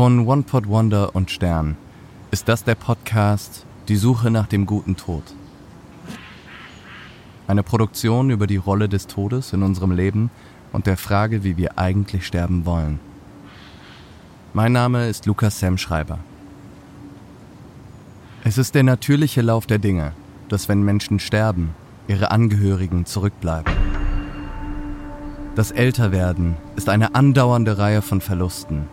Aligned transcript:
Von 0.00 0.26
One 0.26 0.44
Pot 0.44 0.66
Wonder 0.66 1.14
und 1.14 1.30
Stern 1.30 1.76
ist 2.30 2.48
das 2.48 2.64
der 2.64 2.74
Podcast 2.74 3.66
Die 3.88 3.96
Suche 3.96 4.30
nach 4.30 4.46
dem 4.46 4.64
guten 4.64 4.96
Tod. 4.96 5.22
Eine 7.46 7.62
Produktion 7.62 8.30
über 8.30 8.46
die 8.46 8.56
Rolle 8.56 8.88
des 8.88 9.08
Todes 9.08 9.52
in 9.52 9.62
unserem 9.62 9.90
Leben 9.92 10.30
und 10.72 10.86
der 10.86 10.96
Frage, 10.96 11.44
wie 11.44 11.58
wir 11.58 11.78
eigentlich 11.78 12.26
sterben 12.26 12.64
wollen. 12.64 12.98
Mein 14.54 14.72
Name 14.72 15.06
ist 15.06 15.26
Lukas 15.26 15.60
Sam 15.60 15.76
Schreiber. 15.76 16.18
Es 18.42 18.56
ist 18.56 18.74
der 18.74 18.84
natürliche 18.84 19.42
Lauf 19.42 19.66
der 19.66 19.80
Dinge, 19.80 20.12
dass 20.48 20.66
wenn 20.70 20.82
Menschen 20.82 21.18
sterben, 21.18 21.74
ihre 22.08 22.30
Angehörigen 22.30 23.04
zurückbleiben. 23.04 23.74
Das 25.56 25.70
Älterwerden 25.72 26.56
ist 26.74 26.88
eine 26.88 27.14
andauernde 27.14 27.76
Reihe 27.76 28.00
von 28.00 28.22
Verlusten. 28.22 28.88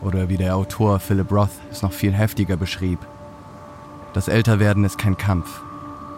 Oder 0.00 0.28
wie 0.28 0.36
der 0.36 0.56
Autor 0.56 1.00
Philip 1.00 1.30
Roth 1.32 1.50
es 1.70 1.82
noch 1.82 1.92
viel 1.92 2.12
heftiger 2.12 2.56
beschrieb. 2.56 2.98
Das 4.12 4.28
Älterwerden 4.28 4.84
ist 4.84 4.98
kein 4.98 5.16
Kampf, 5.16 5.60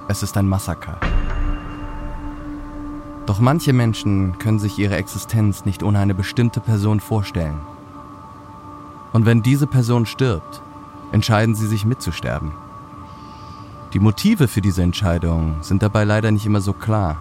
es 0.08 0.22
ist 0.22 0.36
ein 0.36 0.46
Massaker. 0.46 0.98
Doch 3.26 3.40
manche 3.40 3.72
Menschen 3.72 4.38
können 4.38 4.58
sich 4.58 4.78
ihre 4.78 4.96
Existenz 4.96 5.64
nicht 5.64 5.82
ohne 5.82 5.98
eine 5.98 6.14
bestimmte 6.14 6.60
Person 6.60 7.00
vorstellen. 7.00 7.60
Und 9.12 9.26
wenn 9.26 9.42
diese 9.42 9.66
Person 9.66 10.06
stirbt, 10.06 10.62
entscheiden 11.12 11.54
sie 11.54 11.66
sich 11.66 11.84
mitzusterben. 11.84 12.52
Die 13.92 13.98
Motive 13.98 14.46
für 14.46 14.60
diese 14.60 14.82
Entscheidung 14.82 15.56
sind 15.62 15.82
dabei 15.82 16.04
leider 16.04 16.30
nicht 16.30 16.46
immer 16.46 16.60
so 16.60 16.72
klar. 16.72 17.20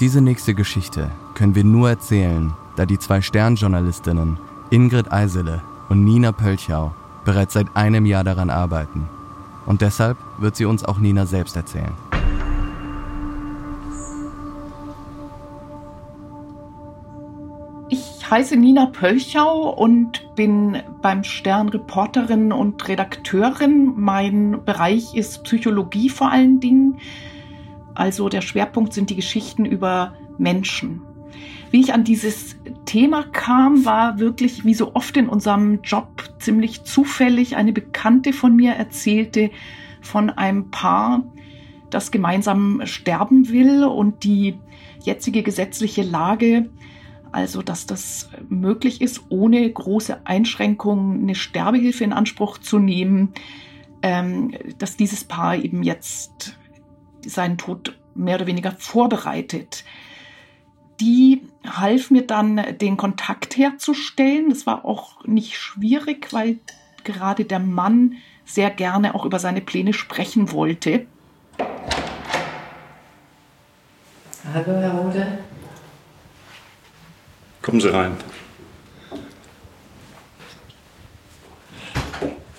Diese 0.00 0.20
nächste 0.20 0.54
Geschichte 0.54 1.10
können 1.34 1.54
wir 1.54 1.64
nur 1.64 1.88
erzählen, 1.88 2.52
da 2.74 2.86
die 2.86 2.98
zwei 2.98 3.20
Sternjournalistinnen 3.20 4.38
Ingrid 4.72 5.12
Eisele 5.12 5.60
und 5.90 6.02
Nina 6.02 6.32
Pölchau 6.32 6.94
bereits 7.26 7.52
seit 7.52 7.76
einem 7.76 8.06
Jahr 8.06 8.24
daran 8.24 8.48
arbeiten. 8.48 9.06
Und 9.66 9.82
deshalb 9.82 10.16
wird 10.38 10.56
sie 10.56 10.64
uns 10.64 10.82
auch 10.82 10.98
Nina 10.98 11.26
selbst 11.26 11.56
erzählen. 11.56 11.92
Ich 17.90 18.30
heiße 18.30 18.56
Nina 18.56 18.86
Pölchau 18.86 19.68
und 19.74 20.34
bin 20.36 20.78
beim 21.02 21.22
Stern 21.22 21.68
Reporterin 21.68 22.50
und 22.50 22.88
Redakteurin. 22.88 23.92
Mein 23.94 24.64
Bereich 24.64 25.14
ist 25.14 25.44
Psychologie 25.44 26.08
vor 26.08 26.30
allen 26.30 26.60
Dingen. 26.60 26.96
Also 27.94 28.30
der 28.30 28.40
Schwerpunkt 28.40 28.94
sind 28.94 29.10
die 29.10 29.16
Geschichten 29.16 29.66
über 29.66 30.14
Menschen. 30.38 31.02
Wie 31.72 31.80
ich 31.80 31.94
an 31.94 32.04
dieses 32.04 32.56
Thema 32.84 33.22
kam, 33.22 33.86
war 33.86 34.18
wirklich 34.18 34.66
wie 34.66 34.74
so 34.74 34.94
oft 34.94 35.16
in 35.16 35.26
unserem 35.26 35.80
Job 35.80 36.22
ziemlich 36.38 36.84
zufällig. 36.84 37.56
Eine 37.56 37.72
Bekannte 37.72 38.34
von 38.34 38.54
mir 38.54 38.72
erzählte 38.72 39.50
von 40.02 40.28
einem 40.28 40.70
Paar, 40.70 41.24
das 41.88 42.10
gemeinsam 42.10 42.82
sterben 42.84 43.48
will 43.48 43.84
und 43.84 44.22
die 44.22 44.58
jetzige 45.02 45.42
gesetzliche 45.42 46.02
Lage, 46.02 46.68
also 47.32 47.62
dass 47.62 47.86
das 47.86 48.28
möglich 48.50 49.00
ist, 49.00 49.22
ohne 49.30 49.68
große 49.70 50.26
Einschränkungen 50.26 51.22
eine 51.22 51.34
Sterbehilfe 51.34 52.04
in 52.04 52.12
Anspruch 52.12 52.58
zu 52.58 52.78
nehmen, 52.78 53.32
ähm, 54.02 54.52
dass 54.76 54.98
dieses 54.98 55.24
Paar 55.24 55.56
eben 55.56 55.82
jetzt 55.82 56.58
seinen 57.24 57.56
Tod 57.56 57.98
mehr 58.14 58.36
oder 58.36 58.46
weniger 58.46 58.72
vorbereitet 58.72 59.84
die 61.02 61.42
half 61.64 62.10
mir 62.10 62.26
dann, 62.26 62.78
den 62.78 62.96
Kontakt 62.96 63.56
herzustellen. 63.56 64.50
Das 64.50 64.66
war 64.66 64.84
auch 64.84 65.24
nicht 65.24 65.56
schwierig, 65.56 66.32
weil 66.32 66.58
gerade 67.04 67.44
der 67.44 67.58
Mann 67.58 68.16
sehr 68.44 68.70
gerne 68.70 69.14
auch 69.14 69.24
über 69.24 69.38
seine 69.38 69.60
Pläne 69.60 69.92
sprechen 69.92 70.52
wollte. 70.52 71.06
Hallo, 74.52 74.72
Herr 74.80 74.92
Rode. 74.92 75.38
Kommen 77.62 77.80
Sie 77.80 77.92
rein. 77.92 78.16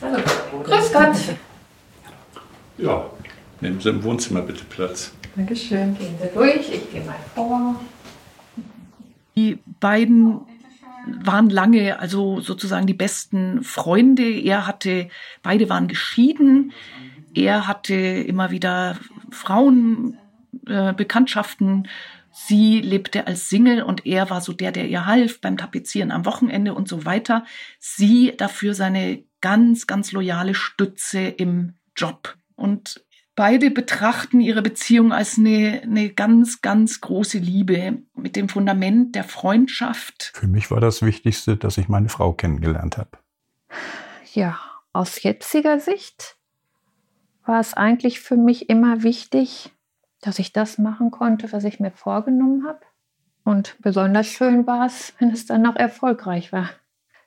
Hallo. 0.02 0.18
Grüß 0.64 0.94
Gott. 0.94 1.36
Ja, 2.78 3.06
nehmen 3.60 3.82
Sie 3.82 3.90
im 3.90 4.02
Wohnzimmer 4.04 4.42
bitte 4.42 4.64
Platz. 4.64 5.12
Dankeschön. 5.36 5.98
Gehen 5.98 6.16
Sie 6.22 6.30
durch, 6.34 6.72
ich 6.74 6.92
gehe 6.92 7.04
mal 7.04 7.16
vor. 7.36 7.76
Beiden 9.84 10.42
waren 11.06 11.50
lange 11.50 12.00
also 12.00 12.40
sozusagen 12.40 12.88
die 12.88 12.94
besten 12.94 13.62
Freunde. 13.64 14.24
Er 14.24 14.66
hatte, 14.66 15.10
beide 15.42 15.68
waren 15.68 15.90
geschieden. 15.90 16.72
Er 17.36 17.68
hatte 17.68 17.94
immer 17.94 18.52
wieder 18.52 18.98
Frauenbekanntschaften. 19.30 21.84
Äh, 21.84 21.90
Sie 22.32 22.80
lebte 22.80 23.28
als 23.28 23.50
Single 23.50 23.84
und 23.84 24.06
er 24.06 24.30
war 24.30 24.40
so 24.40 24.54
der, 24.54 24.72
der 24.72 24.88
ihr 24.88 25.06
half 25.06 25.42
beim 25.42 25.58
Tapezieren 25.58 26.12
am 26.12 26.26
Wochenende 26.26 26.74
und 26.74 26.88
so 26.88 27.04
weiter. 27.06 27.44
Sie 27.80 28.34
dafür 28.38 28.74
seine 28.74 29.26
ganz, 29.42 29.86
ganz 29.86 30.14
loyale 30.14 30.56
Stütze 30.56 31.20
im 31.20 31.74
Job. 31.96 32.38
Und 32.56 33.04
Beide 33.36 33.72
betrachten 33.72 34.42
ihre 34.42 34.62
Beziehung 34.62 35.12
als 35.12 35.40
eine, 35.40 35.82
eine 35.82 36.10
ganz, 36.10 36.62
ganz 36.62 37.02
große 37.02 37.40
Liebe 37.40 38.04
mit 38.14 38.36
dem 38.36 38.48
Fundament 38.48 39.16
der 39.16 39.24
Freundschaft. 39.24 40.32
Für 40.36 40.48
mich 40.48 40.70
war 40.70 40.80
das 40.80 41.02
Wichtigste, 41.02 41.58
dass 41.58 41.80
ich 41.80 41.90
meine 41.90 42.10
Frau 42.10 42.34
kennengelernt 42.34 42.98
habe. 42.98 43.18
Ja, 44.34 44.60
aus 44.94 45.24
jetziger 45.24 45.80
Sicht 45.80 46.38
war 47.44 47.60
es 47.60 47.74
eigentlich 47.74 48.20
für 48.20 48.38
mich 48.38 48.70
immer 48.70 49.02
wichtig, 49.02 49.72
dass 50.22 50.38
ich 50.38 50.54
das 50.54 50.78
machen 50.78 51.10
konnte, 51.10 51.52
was 51.52 51.64
ich 51.64 51.80
mir 51.80 51.92
vorgenommen 51.92 52.68
habe. 52.68 52.82
Und 53.44 53.76
besonders 53.80 54.28
schön 54.28 54.68
war 54.68 54.86
es, 54.86 55.14
wenn 55.18 55.32
es 55.32 55.48
dann 55.48 55.64
noch 55.64 55.76
erfolgreich 55.76 56.54
war. 56.54 56.70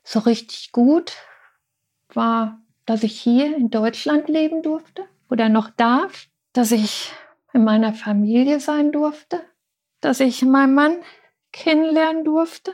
So 0.04 0.20
richtig 0.20 0.70
gut 0.70 1.14
war, 2.14 2.60
dass 2.86 3.02
ich 3.02 3.20
hier 3.20 3.56
in 3.56 3.70
Deutschland 3.70 4.28
leben 4.28 4.62
durfte 4.62 5.04
oder 5.28 5.48
noch 5.48 5.70
darf, 5.70 6.28
dass 6.52 6.72
ich 6.72 7.12
in 7.52 7.64
meiner 7.64 7.92
Familie 7.92 8.60
sein 8.60 8.92
durfte, 8.92 9.42
dass 10.00 10.20
ich 10.20 10.42
meinen 10.42 10.74
Mann 10.74 10.96
kennenlernen 11.52 12.24
durfte, 12.24 12.72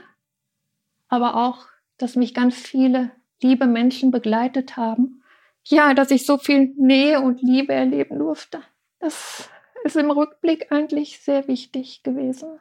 aber 1.08 1.36
auch, 1.36 1.66
dass 1.98 2.16
mich 2.16 2.34
ganz 2.34 2.56
viele 2.56 3.12
liebe 3.42 3.66
Menschen 3.66 4.10
begleitet 4.10 4.76
haben. 4.76 5.22
Ja, 5.64 5.94
dass 5.94 6.10
ich 6.10 6.26
so 6.26 6.38
viel 6.38 6.74
Nähe 6.76 7.20
und 7.20 7.40
Liebe 7.42 7.72
erleben 7.72 8.18
durfte. 8.18 8.62
Das 8.98 9.48
ist 9.84 9.96
im 9.96 10.10
Rückblick 10.10 10.72
eigentlich 10.72 11.20
sehr 11.20 11.46
wichtig 11.46 12.02
gewesen. 12.02 12.58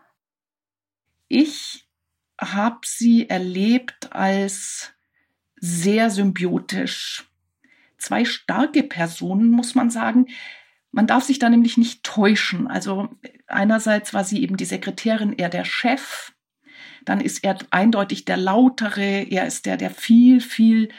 Ich 1.27 1.87
habe 2.39 2.79
sie 2.83 3.29
erlebt 3.29 4.13
als 4.13 4.93
sehr 5.55 6.09
symbiotisch, 6.09 7.30
zwei 8.01 8.25
starke 8.25 8.83
Personen, 8.83 9.51
muss 9.51 9.75
man 9.75 9.89
sagen. 9.89 10.27
Man 10.91 11.07
darf 11.07 11.23
sich 11.23 11.39
da 11.39 11.49
nämlich 11.49 11.77
nicht 11.77 12.03
täuschen. 12.03 12.67
Also 12.67 13.09
einerseits 13.47 14.13
war 14.13 14.23
sie 14.23 14.43
eben 14.43 14.57
die 14.57 14.65
Sekretärin, 14.65 15.33
er 15.37 15.49
der 15.49 15.65
Chef. 15.65 16.33
Dann 17.05 17.21
ist 17.21 17.43
er 17.43 17.57
eindeutig 17.71 18.25
der 18.25 18.37
Lautere. 18.37 19.25
Er 19.29 19.45
ist 19.45 19.65
der, 19.65 19.77
der 19.77 19.89
viel, 19.89 20.41
viel 20.41 20.89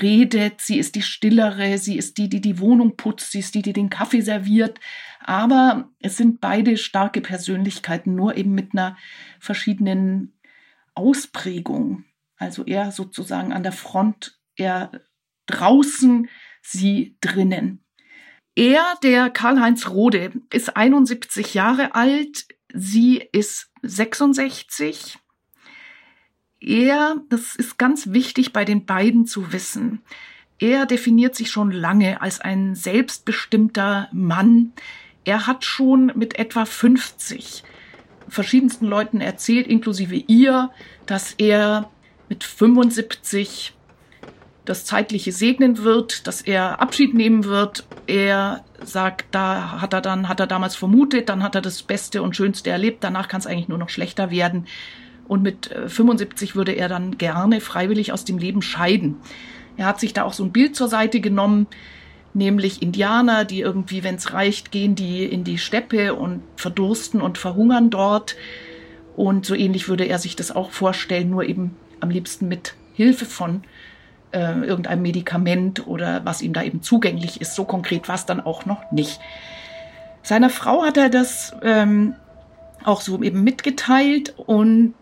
redet. 0.00 0.60
Sie 0.60 0.78
ist 0.78 0.94
die 0.94 1.02
Stillere. 1.02 1.78
Sie 1.78 1.96
ist 1.96 2.18
die, 2.18 2.28
die 2.28 2.40
die 2.40 2.58
Wohnung 2.58 2.96
putzt. 2.96 3.32
Sie 3.32 3.38
ist 3.38 3.54
die, 3.54 3.62
die 3.62 3.72
den 3.72 3.90
Kaffee 3.90 4.20
serviert. 4.20 4.80
Aber 5.20 5.90
es 6.00 6.16
sind 6.16 6.40
beide 6.40 6.76
starke 6.76 7.20
Persönlichkeiten, 7.20 8.14
nur 8.14 8.36
eben 8.36 8.54
mit 8.54 8.72
einer 8.72 8.96
verschiedenen 9.38 10.38
Ausprägung. 10.94 12.04
Also 12.36 12.64
er 12.64 12.92
sozusagen 12.92 13.52
an 13.52 13.62
der 13.62 13.72
Front, 13.72 14.38
er 14.56 14.90
draußen, 15.48 16.28
sie 16.62 17.16
drinnen. 17.20 17.84
Er, 18.54 18.82
der 19.02 19.30
Karl-Heinz 19.30 19.88
Rode, 19.88 20.32
ist 20.52 20.76
71 20.76 21.54
Jahre 21.54 21.94
alt, 21.94 22.46
sie 22.72 23.22
ist 23.32 23.70
66. 23.82 25.18
Er, 26.60 27.16
das 27.28 27.54
ist 27.56 27.78
ganz 27.78 28.12
wichtig 28.12 28.52
bei 28.52 28.64
den 28.64 28.84
beiden 28.84 29.26
zu 29.26 29.52
wissen, 29.52 30.02
er 30.58 30.86
definiert 30.86 31.36
sich 31.36 31.50
schon 31.50 31.70
lange 31.70 32.20
als 32.20 32.40
ein 32.40 32.74
selbstbestimmter 32.74 34.08
Mann. 34.12 34.72
Er 35.24 35.46
hat 35.46 35.64
schon 35.64 36.12
mit 36.16 36.38
etwa 36.38 36.64
50 36.64 37.62
verschiedensten 38.28 38.86
Leuten 38.86 39.20
erzählt, 39.20 39.68
inklusive 39.68 40.16
ihr, 40.16 40.70
dass 41.06 41.34
er 41.34 41.90
mit 42.28 42.44
75 42.44 43.74
das 44.68 44.84
Zeitliche 44.84 45.32
segnen 45.32 45.78
wird, 45.78 46.26
dass 46.26 46.42
er 46.42 46.80
Abschied 46.80 47.14
nehmen 47.14 47.44
wird. 47.44 47.84
Er 48.06 48.64
sagt, 48.84 49.26
da 49.30 49.80
hat 49.80 49.94
er 49.94 50.02
dann, 50.02 50.28
hat 50.28 50.40
er 50.40 50.46
damals 50.46 50.76
vermutet, 50.76 51.28
dann 51.28 51.42
hat 51.42 51.54
er 51.54 51.62
das 51.62 51.82
Beste 51.82 52.22
und 52.22 52.36
Schönste 52.36 52.70
erlebt, 52.70 53.02
danach 53.02 53.28
kann 53.28 53.40
es 53.40 53.46
eigentlich 53.46 53.68
nur 53.68 53.78
noch 53.78 53.88
schlechter 53.88 54.30
werden. 54.30 54.66
Und 55.26 55.42
mit 55.42 55.74
75 55.86 56.54
würde 56.54 56.72
er 56.72 56.88
dann 56.88 57.18
gerne 57.18 57.60
freiwillig 57.60 58.12
aus 58.12 58.24
dem 58.24 58.38
Leben 58.38 58.62
scheiden. 58.62 59.16
Er 59.76 59.86
hat 59.86 60.00
sich 60.00 60.12
da 60.12 60.24
auch 60.24 60.32
so 60.32 60.44
ein 60.44 60.52
Bild 60.52 60.76
zur 60.76 60.88
Seite 60.88 61.20
genommen, 61.20 61.66
nämlich 62.34 62.82
Indianer, 62.82 63.44
die 63.44 63.60
irgendwie, 63.60 64.04
wenn 64.04 64.16
es 64.16 64.32
reicht, 64.32 64.70
gehen 64.70 64.94
die 64.94 65.24
in 65.24 65.44
die 65.44 65.58
Steppe 65.58 66.14
und 66.14 66.42
verdursten 66.56 67.20
und 67.20 67.38
verhungern 67.38 67.90
dort. 67.90 68.36
Und 69.16 69.46
so 69.46 69.54
ähnlich 69.54 69.88
würde 69.88 70.04
er 70.04 70.18
sich 70.18 70.36
das 70.36 70.54
auch 70.54 70.70
vorstellen, 70.70 71.30
nur 71.30 71.44
eben 71.44 71.76
am 72.00 72.10
liebsten 72.10 72.48
mit 72.48 72.74
Hilfe 72.94 73.24
von 73.24 73.62
äh, 74.32 74.60
irgendeinem 74.60 75.02
Medikament 75.02 75.86
oder 75.86 76.24
was 76.24 76.42
ihm 76.42 76.52
da 76.52 76.62
eben 76.62 76.82
zugänglich 76.82 77.40
ist. 77.40 77.54
So 77.54 77.64
konkret 77.64 78.08
war 78.08 78.14
es 78.14 78.26
dann 78.26 78.40
auch 78.40 78.66
noch 78.66 78.90
nicht. 78.90 79.20
Seiner 80.22 80.50
Frau 80.50 80.84
hat 80.84 80.96
er 80.96 81.08
das 81.08 81.54
ähm, 81.62 82.14
auch 82.84 83.00
so 83.00 83.22
eben 83.22 83.42
mitgeteilt 83.44 84.34
und 84.36 84.94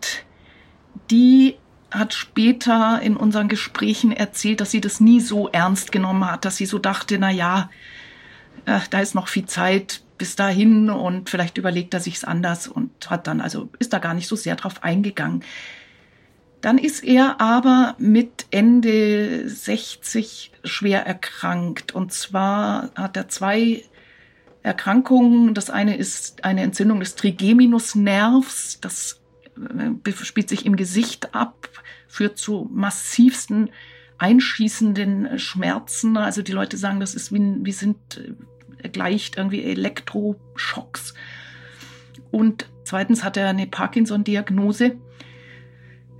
die 1.11 1.55
hat 1.91 2.13
später 2.13 3.01
in 3.01 3.15
unseren 3.15 3.47
Gesprächen 3.47 4.11
erzählt, 4.11 4.61
dass 4.61 4.71
sie 4.71 4.81
das 4.81 4.99
nie 4.99 5.19
so 5.19 5.47
ernst 5.49 5.91
genommen 5.91 6.29
hat, 6.29 6.45
dass 6.45 6.57
sie 6.57 6.65
so 6.65 6.79
dachte, 6.79 7.17
na 7.17 7.31
ja, 7.31 7.69
äh, 8.65 8.79
da 8.89 8.99
ist 8.99 9.15
noch 9.15 9.27
viel 9.27 9.45
Zeit 9.45 10.01
bis 10.17 10.35
dahin 10.35 10.89
und 10.89 11.29
vielleicht 11.29 11.57
überlegt 11.57 11.93
er 11.93 11.99
sich's 11.99 12.23
anders 12.23 12.67
und 12.67 13.09
hat 13.09 13.27
dann 13.27 13.39
also 13.39 13.69
ist 13.79 13.93
da 13.93 13.99
gar 13.99 14.13
nicht 14.13 14.27
so 14.27 14.35
sehr 14.35 14.55
drauf 14.55 14.83
eingegangen. 14.83 15.43
Dann 16.61 16.77
ist 16.77 17.03
er 17.03 17.39
aber 17.39 17.95
mit 17.99 18.47
Ende 18.51 19.47
60 19.47 20.51
schwer 20.63 21.05
erkrankt 21.05 21.93
und 21.93 22.11
zwar 22.11 22.91
hat 22.95 23.15
er 23.15 23.29
zwei 23.29 23.83
Erkrankungen. 24.63 25.53
Das 25.53 25.69
eine 25.69 25.95
ist 25.95 26.43
eine 26.43 26.61
Entzündung 26.61 26.99
des 26.99 27.15
Trigeminusnervs, 27.15 28.79
das 28.81 29.21
äh, 30.05 30.11
spielt 30.23 30.49
sich 30.49 30.65
im 30.65 30.75
Gesicht 30.75 31.35
ab, 31.35 31.69
führt 32.07 32.37
zu 32.37 32.69
massivsten 32.71 33.69
einschießenden 34.17 35.39
Schmerzen. 35.39 36.17
Also 36.17 36.41
die 36.41 36.51
Leute 36.51 36.77
sagen, 36.77 36.99
das 36.99 37.15
ist 37.15 37.31
wie, 37.31 37.57
wie 37.61 37.71
sind 37.71 38.21
äh, 38.81 38.89
gleicht 38.89 39.37
irgendwie 39.37 39.63
Elektroschocks. 39.63 41.13
Und 42.31 42.69
zweitens 42.83 43.23
hat 43.23 43.37
er 43.37 43.49
eine 43.49 43.67
Parkinson-Diagnose. 43.67 44.97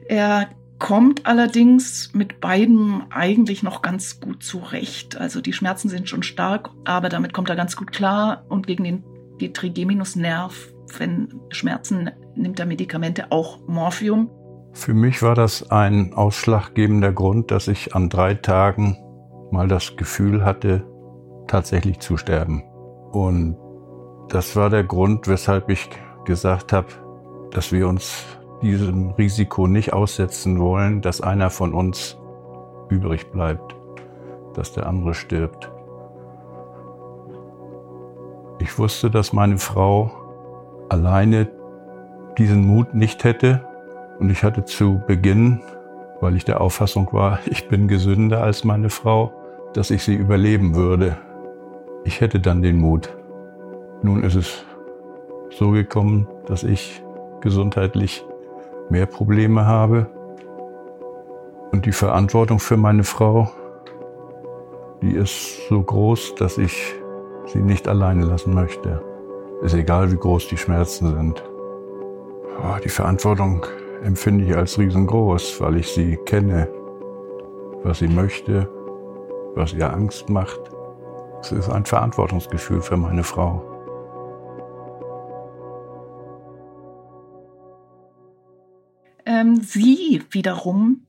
Er 0.08 0.50
kommt 0.80 1.26
allerdings 1.26 2.14
mit 2.14 2.40
beiden 2.40 3.04
eigentlich 3.10 3.64
noch 3.64 3.82
ganz 3.82 4.20
gut 4.20 4.44
zurecht. 4.44 5.18
Also 5.18 5.42
die 5.42 5.54
Schmerzen 5.54 5.90
sind 5.90 6.08
schon 6.08 6.24
stark, 6.24 6.70
aber 6.86 7.10
damit 7.10 7.34
kommt 7.34 7.50
er 7.50 7.56
ganz 7.56 7.76
gut 7.76 7.92
klar. 7.92 8.46
Und 8.50 8.68
gegen 8.68 8.84
den 8.84 9.04
die 9.40 9.54
Trigeminusnerv, 9.54 10.74
wenn 10.98 11.42
Schmerzen, 11.50 12.10
nimmt 12.36 12.60
er 12.60 12.66
Medikamente, 12.66 13.32
auch 13.32 13.60
Morphium. 13.68 14.30
Für 14.74 14.94
mich 14.94 15.22
war 15.22 15.36
das 15.36 15.72
ein 15.72 16.14
ausschlaggebender 16.14 17.12
Grund, 17.12 17.52
dass 17.52 17.68
ich 17.68 17.96
an 17.96 18.10
drei 18.10 18.36
Tagen 18.36 18.98
mal 19.52 19.68
das 19.68 19.96
Gefühl 19.96 20.46
hatte, 20.46 20.86
tatsächlich 21.48 22.00
zu 22.00 22.18
sterben. 22.18 22.64
Und 23.12 23.58
das 24.30 24.56
war 24.56 24.70
der 24.70 24.84
Grund, 24.84 25.28
weshalb 25.28 25.70
ich 25.70 25.90
gesagt 26.26 26.74
habe, 26.74 26.88
dass 27.52 27.72
wir 27.72 27.88
uns 27.88 28.37
diesem 28.62 29.12
Risiko 29.12 29.68
nicht 29.68 29.94
aussetzen 29.94 30.60
wollen, 30.60 31.02
dass 31.02 31.22
einer 31.22 31.50
von 31.50 31.74
uns 31.74 32.18
übrig 32.90 33.32
bleibt, 33.32 33.76
dass 34.54 34.74
der 34.74 34.88
andere 34.88 35.14
stirbt. 35.14 35.72
Ich 38.60 38.80
wusste, 38.80 39.12
dass 39.12 39.34
meine 39.34 39.58
Frau 39.58 40.12
alleine 40.90 41.48
diesen 42.38 42.66
Mut 42.66 42.94
nicht 42.94 43.24
hätte 43.24 43.66
und 44.20 44.32
ich 44.32 44.44
hatte 44.44 44.66
zu 44.66 45.02
Beginn, 45.06 45.62
weil 46.22 46.36
ich 46.36 46.46
der 46.46 46.62
Auffassung 46.62 47.12
war, 47.12 47.40
ich 47.46 47.68
bin 47.68 47.88
gesünder 47.88 48.42
als 48.44 48.64
meine 48.64 48.90
Frau, 48.90 49.32
dass 49.74 49.92
ich 49.92 50.04
sie 50.04 50.16
überleben 50.16 50.76
würde. 50.76 51.18
Ich 52.04 52.22
hätte 52.22 52.40
dann 52.40 52.62
den 52.62 52.78
Mut. 52.78 53.16
Nun 54.02 54.24
ist 54.24 54.36
es 54.36 54.66
so 55.50 55.72
gekommen, 55.72 56.28
dass 56.46 56.64
ich 56.64 57.04
gesundheitlich 57.42 58.26
mehr 58.90 59.06
Probleme 59.06 59.66
habe. 59.66 60.08
Und 61.72 61.86
die 61.86 61.92
Verantwortung 61.92 62.60
für 62.60 62.78
meine 62.78 63.04
Frau, 63.04 63.50
die 65.02 65.12
ist 65.12 65.68
so 65.68 65.82
groß, 65.82 66.36
dass 66.36 66.58
ich 66.58 66.96
sie 67.46 67.62
nicht 67.62 67.88
alleine 67.88 68.26
lassen 68.26 68.54
möchte. 68.54 69.02
Ist 69.62 69.74
egal, 69.74 70.12
wie 70.12 70.18
groß 70.18 70.48
die 70.48 70.58
Schmerzen 70.58 71.16
sind. 71.16 71.44
Oh, 72.60 72.78
die 72.84 72.90
Verantwortung 72.90 73.66
empfinde 74.04 74.46
ich 74.46 74.56
als 74.56 74.78
riesengroß, 74.80 75.62
weil 75.62 75.78
ich 75.78 75.90
sie 75.90 76.18
kenne, 76.18 76.68
was 77.84 78.00
sie 78.00 78.08
möchte, 78.08 78.70
was 79.56 79.74
ihr 79.74 79.92
Angst 79.92 80.30
macht. 80.30 80.60
Es 81.42 81.52
ist 81.52 81.70
ein 81.70 81.86
Verantwortungsgefühl 81.86 82.82
für 82.82 82.98
meine 82.98 83.24
Frau. 83.24 83.77
Ähm, 89.38 89.62
sie 89.62 90.24
wiederum, 90.32 91.06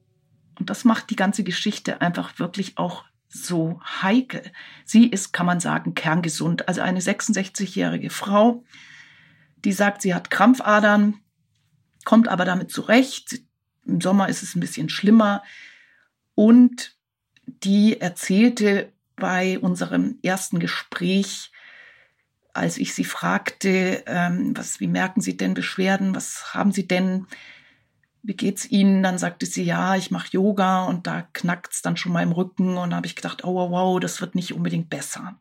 und 0.58 0.70
das 0.70 0.84
macht 0.84 1.10
die 1.10 1.16
ganze 1.16 1.44
Geschichte 1.44 2.00
einfach 2.00 2.38
wirklich 2.38 2.76
auch 2.78 3.04
so 3.28 3.80
heikel. 4.02 4.42
Sie 4.84 5.06
ist, 5.06 5.32
kann 5.32 5.46
man 5.46 5.60
sagen, 5.60 5.94
kerngesund. 5.94 6.68
Also 6.68 6.80
eine 6.80 7.00
66-jährige 7.00 8.10
Frau, 8.10 8.64
die 9.64 9.72
sagt, 9.72 10.02
sie 10.02 10.14
hat 10.14 10.30
Krampfadern, 10.30 11.14
kommt 12.04 12.28
aber 12.28 12.44
damit 12.44 12.70
zurecht. 12.70 13.40
Im 13.84 14.00
Sommer 14.00 14.28
ist 14.28 14.42
es 14.42 14.54
ein 14.54 14.60
bisschen 14.60 14.88
schlimmer. 14.88 15.42
Und 16.34 16.96
die 17.46 18.00
erzählte 18.00 18.92
bei 19.16 19.58
unserem 19.58 20.18
ersten 20.22 20.58
Gespräch, 20.58 21.50
als 22.52 22.78
ich 22.78 22.94
sie 22.94 23.04
fragte, 23.04 24.04
ähm, 24.06 24.56
was, 24.56 24.80
wie 24.80 24.86
merken 24.86 25.20
Sie 25.20 25.36
denn 25.36 25.54
Beschwerden, 25.54 26.14
was 26.14 26.54
haben 26.54 26.72
Sie 26.72 26.88
denn, 26.88 27.26
wie 28.22 28.34
geht's 28.34 28.70
Ihnen? 28.70 29.02
Dann 29.02 29.18
sagte 29.18 29.46
sie, 29.46 29.62
ja, 29.62 29.96
ich 29.96 30.10
mache 30.10 30.32
Yoga 30.32 30.84
und 30.84 31.06
da 31.06 31.22
knackt's 31.32 31.82
dann 31.82 31.96
schon 31.96 32.12
mal 32.12 32.22
im 32.22 32.32
Rücken. 32.32 32.76
Und 32.76 32.90
da 32.90 32.96
habe 32.96 33.06
ich 33.06 33.16
gedacht, 33.16 33.44
oh 33.44 33.54
wow, 33.54 33.70
wow, 33.70 34.00
das 34.00 34.20
wird 34.20 34.34
nicht 34.34 34.54
unbedingt 34.54 34.90
besser. 34.90 35.38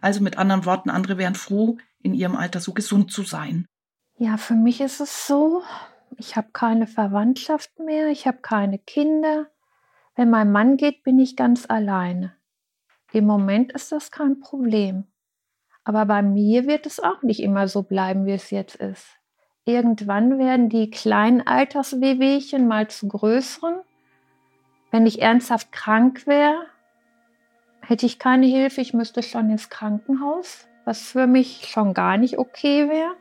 Also 0.00 0.22
mit 0.22 0.38
anderen 0.38 0.64
Worten, 0.64 0.90
andere 0.90 1.18
wären 1.18 1.34
froh, 1.34 1.78
in 2.02 2.14
ihrem 2.14 2.36
Alter 2.36 2.60
so 2.60 2.72
gesund 2.72 3.12
zu 3.12 3.22
sein. 3.22 3.66
Ja, 4.16 4.36
für 4.36 4.54
mich 4.54 4.80
ist 4.80 5.00
es 5.00 5.26
so, 5.26 5.62
ich 6.16 6.36
habe 6.36 6.48
keine 6.52 6.86
Verwandtschaft 6.86 7.78
mehr, 7.78 8.08
ich 8.08 8.26
habe 8.26 8.38
keine 8.38 8.78
Kinder. 8.78 9.46
Wenn 10.14 10.30
mein 10.30 10.52
Mann 10.52 10.76
geht, 10.76 11.02
bin 11.04 11.18
ich 11.18 11.36
ganz 11.36 11.68
alleine. 11.68 12.34
Im 13.12 13.26
Moment 13.26 13.72
ist 13.72 13.92
das 13.92 14.10
kein 14.10 14.40
Problem. 14.40 15.04
Aber 15.84 16.06
bei 16.06 16.22
mir 16.22 16.66
wird 16.66 16.86
es 16.86 17.00
auch 17.00 17.22
nicht 17.22 17.40
immer 17.40 17.68
so 17.68 17.82
bleiben, 17.82 18.26
wie 18.26 18.32
es 18.32 18.50
jetzt 18.50 18.76
ist. 18.76 19.18
Irgendwann 19.64 20.38
werden 20.38 20.68
die 20.68 20.90
kleinen 20.90 21.46
Alterswehwehchen 21.46 22.66
mal 22.66 22.88
zu 22.88 23.06
größeren. 23.06 23.76
Wenn 24.90 25.06
ich 25.06 25.22
ernsthaft 25.22 25.70
krank 25.70 26.26
wäre, 26.26 26.66
hätte 27.80 28.06
ich 28.06 28.18
keine 28.18 28.46
Hilfe, 28.46 28.80
ich 28.80 28.92
müsste 28.92 29.22
schon 29.22 29.50
ins 29.50 29.70
Krankenhaus, 29.70 30.66
was 30.84 31.02
für 31.02 31.28
mich 31.28 31.68
schon 31.68 31.94
gar 31.94 32.16
nicht 32.16 32.38
okay 32.38 32.88
wäre. 32.88 33.14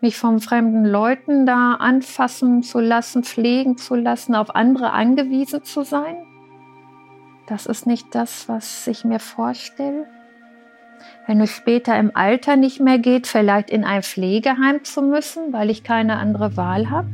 Mich 0.00 0.16
von 0.16 0.40
fremden 0.40 0.84
Leuten 0.84 1.46
da 1.46 1.74
anfassen 1.74 2.64
zu 2.64 2.80
lassen, 2.80 3.22
pflegen 3.22 3.78
zu 3.78 3.94
lassen, 3.94 4.34
auf 4.34 4.54
andere 4.54 4.92
angewiesen 4.92 5.62
zu 5.62 5.84
sein. 5.84 6.16
Das 7.46 7.66
ist 7.66 7.86
nicht 7.86 8.12
das, 8.14 8.48
was 8.48 8.88
ich 8.88 9.04
mir 9.04 9.20
vorstelle 9.20 10.08
wenn 11.26 11.40
es 11.40 11.50
später 11.50 11.98
im 11.98 12.10
Alter 12.14 12.56
nicht 12.56 12.80
mehr 12.80 12.98
geht, 12.98 13.26
vielleicht 13.26 13.70
in 13.70 13.84
ein 13.84 14.02
Pflegeheim 14.02 14.84
zu 14.84 15.02
müssen, 15.02 15.52
weil 15.52 15.70
ich 15.70 15.82
keine 15.82 16.18
andere 16.18 16.56
Wahl 16.56 16.90
habe. 16.90 17.08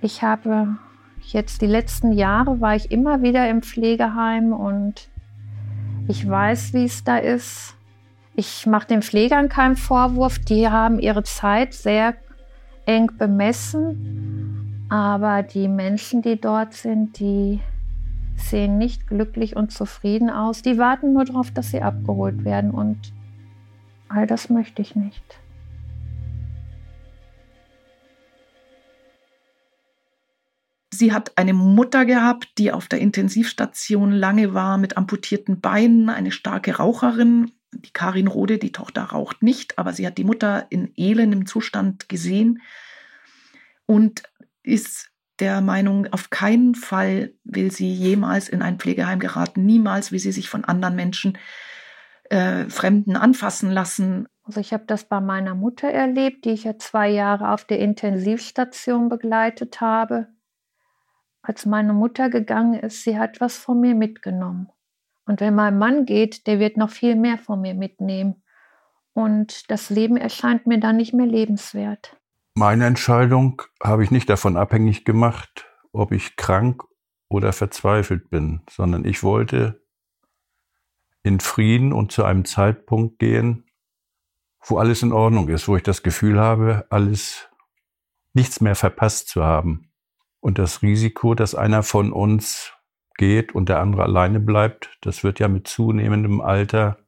Ich 0.00 0.22
habe 0.22 0.76
jetzt 1.20 1.62
die 1.62 1.66
letzten 1.66 2.12
Jahre 2.12 2.60
war 2.60 2.76
ich 2.76 2.90
immer 2.90 3.22
wieder 3.22 3.48
im 3.48 3.62
Pflegeheim 3.62 4.52
und 4.52 5.08
ich 6.08 6.28
weiß, 6.28 6.72
wie 6.72 6.84
es 6.84 7.04
da 7.04 7.18
ist. 7.18 7.76
Ich 8.34 8.66
mache 8.66 8.88
den 8.88 9.02
Pflegern 9.02 9.48
keinen 9.48 9.76
Vorwurf, 9.76 10.38
die 10.38 10.68
haben 10.68 10.98
ihre 10.98 11.22
Zeit 11.24 11.74
sehr 11.74 12.14
eng 12.86 13.10
bemessen, 13.18 14.86
aber 14.88 15.42
die 15.42 15.68
Menschen, 15.68 16.22
die 16.22 16.40
dort 16.40 16.72
sind, 16.72 17.18
die 17.18 17.60
sehen 18.36 18.78
nicht 18.78 19.06
glücklich 19.06 19.56
und 19.56 19.72
zufrieden 19.72 20.30
aus. 20.30 20.62
Die 20.62 20.78
warten 20.78 21.12
nur 21.12 21.24
darauf, 21.24 21.50
dass 21.50 21.70
sie 21.70 21.82
abgeholt 21.82 22.44
werden 22.44 22.70
und 22.70 23.12
all 24.08 24.26
das 24.26 24.50
möchte 24.50 24.82
ich 24.82 24.96
nicht. 24.96 25.40
Sie 30.92 31.14
hat 31.14 31.38
eine 31.38 31.54
Mutter 31.54 32.04
gehabt, 32.04 32.58
die 32.58 32.72
auf 32.72 32.86
der 32.86 32.98
Intensivstation 32.98 34.12
lange 34.12 34.52
war 34.52 34.76
mit 34.76 34.98
amputierten 34.98 35.60
Beinen, 35.60 36.10
eine 36.10 36.30
starke 36.30 36.76
Raucherin. 36.76 37.52
Die 37.72 37.92
Karin 37.92 38.26
Rode, 38.26 38.58
die 38.58 38.72
Tochter, 38.72 39.04
raucht 39.04 39.42
nicht, 39.42 39.78
aber 39.78 39.94
sie 39.94 40.06
hat 40.06 40.18
die 40.18 40.24
Mutter 40.24 40.66
in 40.68 40.92
elendem 40.96 41.46
Zustand 41.46 42.10
gesehen. 42.10 42.60
Und 43.86 44.24
ist 44.62 45.09
der 45.40 45.60
Meinung, 45.60 46.06
auf 46.12 46.30
keinen 46.30 46.74
Fall 46.74 47.32
will 47.44 47.70
sie 47.70 47.92
jemals 47.92 48.48
in 48.48 48.62
ein 48.62 48.78
Pflegeheim 48.78 49.18
geraten. 49.18 49.64
Niemals 49.64 50.12
will 50.12 50.18
sie 50.18 50.32
sich 50.32 50.48
von 50.48 50.64
anderen 50.64 50.96
Menschen, 50.96 51.38
äh, 52.30 52.68
Fremden 52.68 53.16
anfassen 53.16 53.70
lassen. 53.70 54.28
Also 54.44 54.60
ich 54.60 54.72
habe 54.72 54.84
das 54.86 55.04
bei 55.04 55.20
meiner 55.20 55.54
Mutter 55.54 55.88
erlebt, 55.88 56.44
die 56.44 56.50
ich 56.50 56.64
ja 56.64 56.78
zwei 56.78 57.08
Jahre 57.08 57.50
auf 57.50 57.64
der 57.64 57.78
Intensivstation 57.78 59.08
begleitet 59.08 59.80
habe. 59.80 60.28
Als 61.42 61.66
meine 61.66 61.92
Mutter 61.92 62.30
gegangen 62.30 62.74
ist, 62.74 63.02
sie 63.02 63.18
hat 63.18 63.40
was 63.40 63.56
von 63.56 63.80
mir 63.80 63.94
mitgenommen. 63.94 64.70
Und 65.26 65.40
wenn 65.40 65.54
mein 65.54 65.78
Mann 65.78 66.04
geht, 66.04 66.46
der 66.46 66.58
wird 66.58 66.76
noch 66.76 66.90
viel 66.90 67.16
mehr 67.16 67.38
von 67.38 67.60
mir 67.60 67.74
mitnehmen. 67.74 68.42
Und 69.12 69.70
das 69.70 69.90
Leben 69.90 70.16
erscheint 70.16 70.66
mir 70.66 70.78
dann 70.78 70.96
nicht 70.96 71.14
mehr 71.14 71.26
lebenswert. 71.26 72.19
Meine 72.54 72.86
Entscheidung 72.86 73.62
habe 73.82 74.04
ich 74.04 74.10
nicht 74.10 74.28
davon 74.28 74.56
abhängig 74.56 75.04
gemacht, 75.04 75.66
ob 75.92 76.12
ich 76.12 76.36
krank 76.36 76.82
oder 77.28 77.52
verzweifelt 77.52 78.30
bin, 78.30 78.62
sondern 78.68 79.04
ich 79.04 79.22
wollte 79.22 79.80
in 81.22 81.40
Frieden 81.40 81.92
und 81.92 82.12
zu 82.12 82.24
einem 82.24 82.44
Zeitpunkt 82.44 83.18
gehen, 83.18 83.64
wo 84.64 84.78
alles 84.78 85.02
in 85.02 85.12
Ordnung 85.12 85.48
ist, 85.48 85.68
wo 85.68 85.76
ich 85.76 85.82
das 85.82 86.02
Gefühl 86.02 86.40
habe, 86.40 86.86
alles 86.90 87.48
nichts 88.32 88.60
mehr 88.60 88.74
verpasst 88.74 89.28
zu 89.28 89.44
haben. 89.44 89.92
Und 90.40 90.58
das 90.58 90.82
Risiko, 90.82 91.34
dass 91.34 91.54
einer 91.54 91.82
von 91.82 92.12
uns 92.12 92.72
geht 93.16 93.54
und 93.54 93.68
der 93.68 93.80
andere 93.80 94.02
alleine 94.02 94.40
bleibt, 94.40 94.96
das 95.02 95.22
wird 95.22 95.38
ja 95.38 95.48
mit 95.48 95.68
zunehmendem 95.68 96.40
Alter 96.40 96.98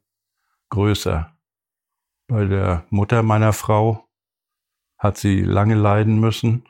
größer. 0.69 1.35
Bei 2.27 2.45
der 2.45 2.85
Mutter 2.89 3.23
meiner 3.23 3.53
Frau 3.53 4.07
hat 5.03 5.17
sie 5.17 5.41
lange 5.41 5.75
leiden 5.75 6.19
müssen. 6.21 6.63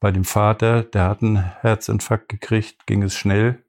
Bei 0.00 0.10
dem 0.10 0.24
Vater, 0.24 0.82
der 0.82 1.04
hat 1.04 1.22
einen 1.22 1.36
Herzinfarkt 1.36 2.28
gekriegt, 2.28 2.84
ging 2.86 3.04
es 3.04 3.16
schnell. 3.16 3.64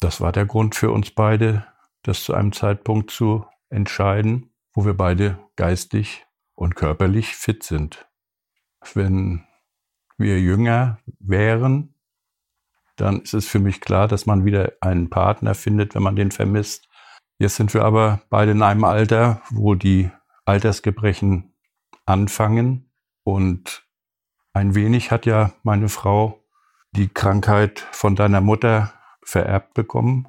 Das 0.00 0.20
war 0.20 0.30
der 0.30 0.44
Grund 0.44 0.74
für 0.74 0.90
uns 0.90 1.10
beide, 1.10 1.66
das 2.02 2.22
zu 2.22 2.34
einem 2.34 2.52
Zeitpunkt 2.52 3.10
zu 3.10 3.46
entscheiden, 3.70 4.50
wo 4.74 4.84
wir 4.84 4.92
beide 4.92 5.38
geistig 5.56 6.26
und 6.54 6.76
körperlich 6.76 7.34
fit 7.34 7.62
sind. 7.62 8.06
Wenn 8.92 9.44
wir 10.18 10.38
jünger 10.38 10.98
wären, 11.18 11.94
dann 12.96 13.20
ist 13.20 13.32
es 13.32 13.48
für 13.48 13.58
mich 13.58 13.80
klar, 13.80 14.06
dass 14.06 14.26
man 14.26 14.44
wieder 14.44 14.72
einen 14.82 15.08
Partner 15.08 15.54
findet, 15.54 15.94
wenn 15.94 16.02
man 16.02 16.16
den 16.16 16.30
vermisst. 16.30 16.88
Jetzt 17.38 17.56
sind 17.56 17.72
wir 17.72 17.84
aber 17.84 18.20
beide 18.28 18.52
in 18.52 18.62
einem 18.62 18.84
Alter, 18.84 19.40
wo 19.50 19.74
die 19.74 20.10
Altersgebrechen 20.44 21.54
anfangen 22.04 22.85
und 23.26 23.84
ein 24.52 24.76
wenig 24.76 25.10
hat 25.10 25.26
ja 25.26 25.52
meine 25.64 25.88
Frau 25.88 26.44
die 26.92 27.08
Krankheit 27.08 27.80
von 27.90 28.14
deiner 28.14 28.40
Mutter 28.40 28.92
vererbt 29.20 29.74
bekommen. 29.74 30.28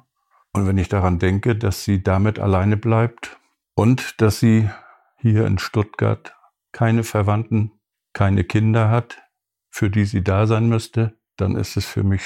Und 0.52 0.66
wenn 0.66 0.78
ich 0.78 0.88
daran 0.88 1.20
denke, 1.20 1.54
dass 1.54 1.84
sie 1.84 2.02
damit 2.02 2.40
alleine 2.40 2.76
bleibt 2.76 3.38
und 3.76 4.20
dass 4.20 4.40
sie 4.40 4.68
hier 5.16 5.46
in 5.46 5.58
Stuttgart 5.58 6.34
keine 6.72 7.04
Verwandten, 7.04 7.70
keine 8.14 8.42
Kinder 8.42 8.90
hat, 8.90 9.22
für 9.70 9.90
die 9.90 10.04
sie 10.04 10.24
da 10.24 10.48
sein 10.48 10.68
müsste, 10.68 11.16
dann 11.36 11.54
ist 11.54 11.76
es 11.76 11.86
für 11.86 12.02
mich 12.02 12.24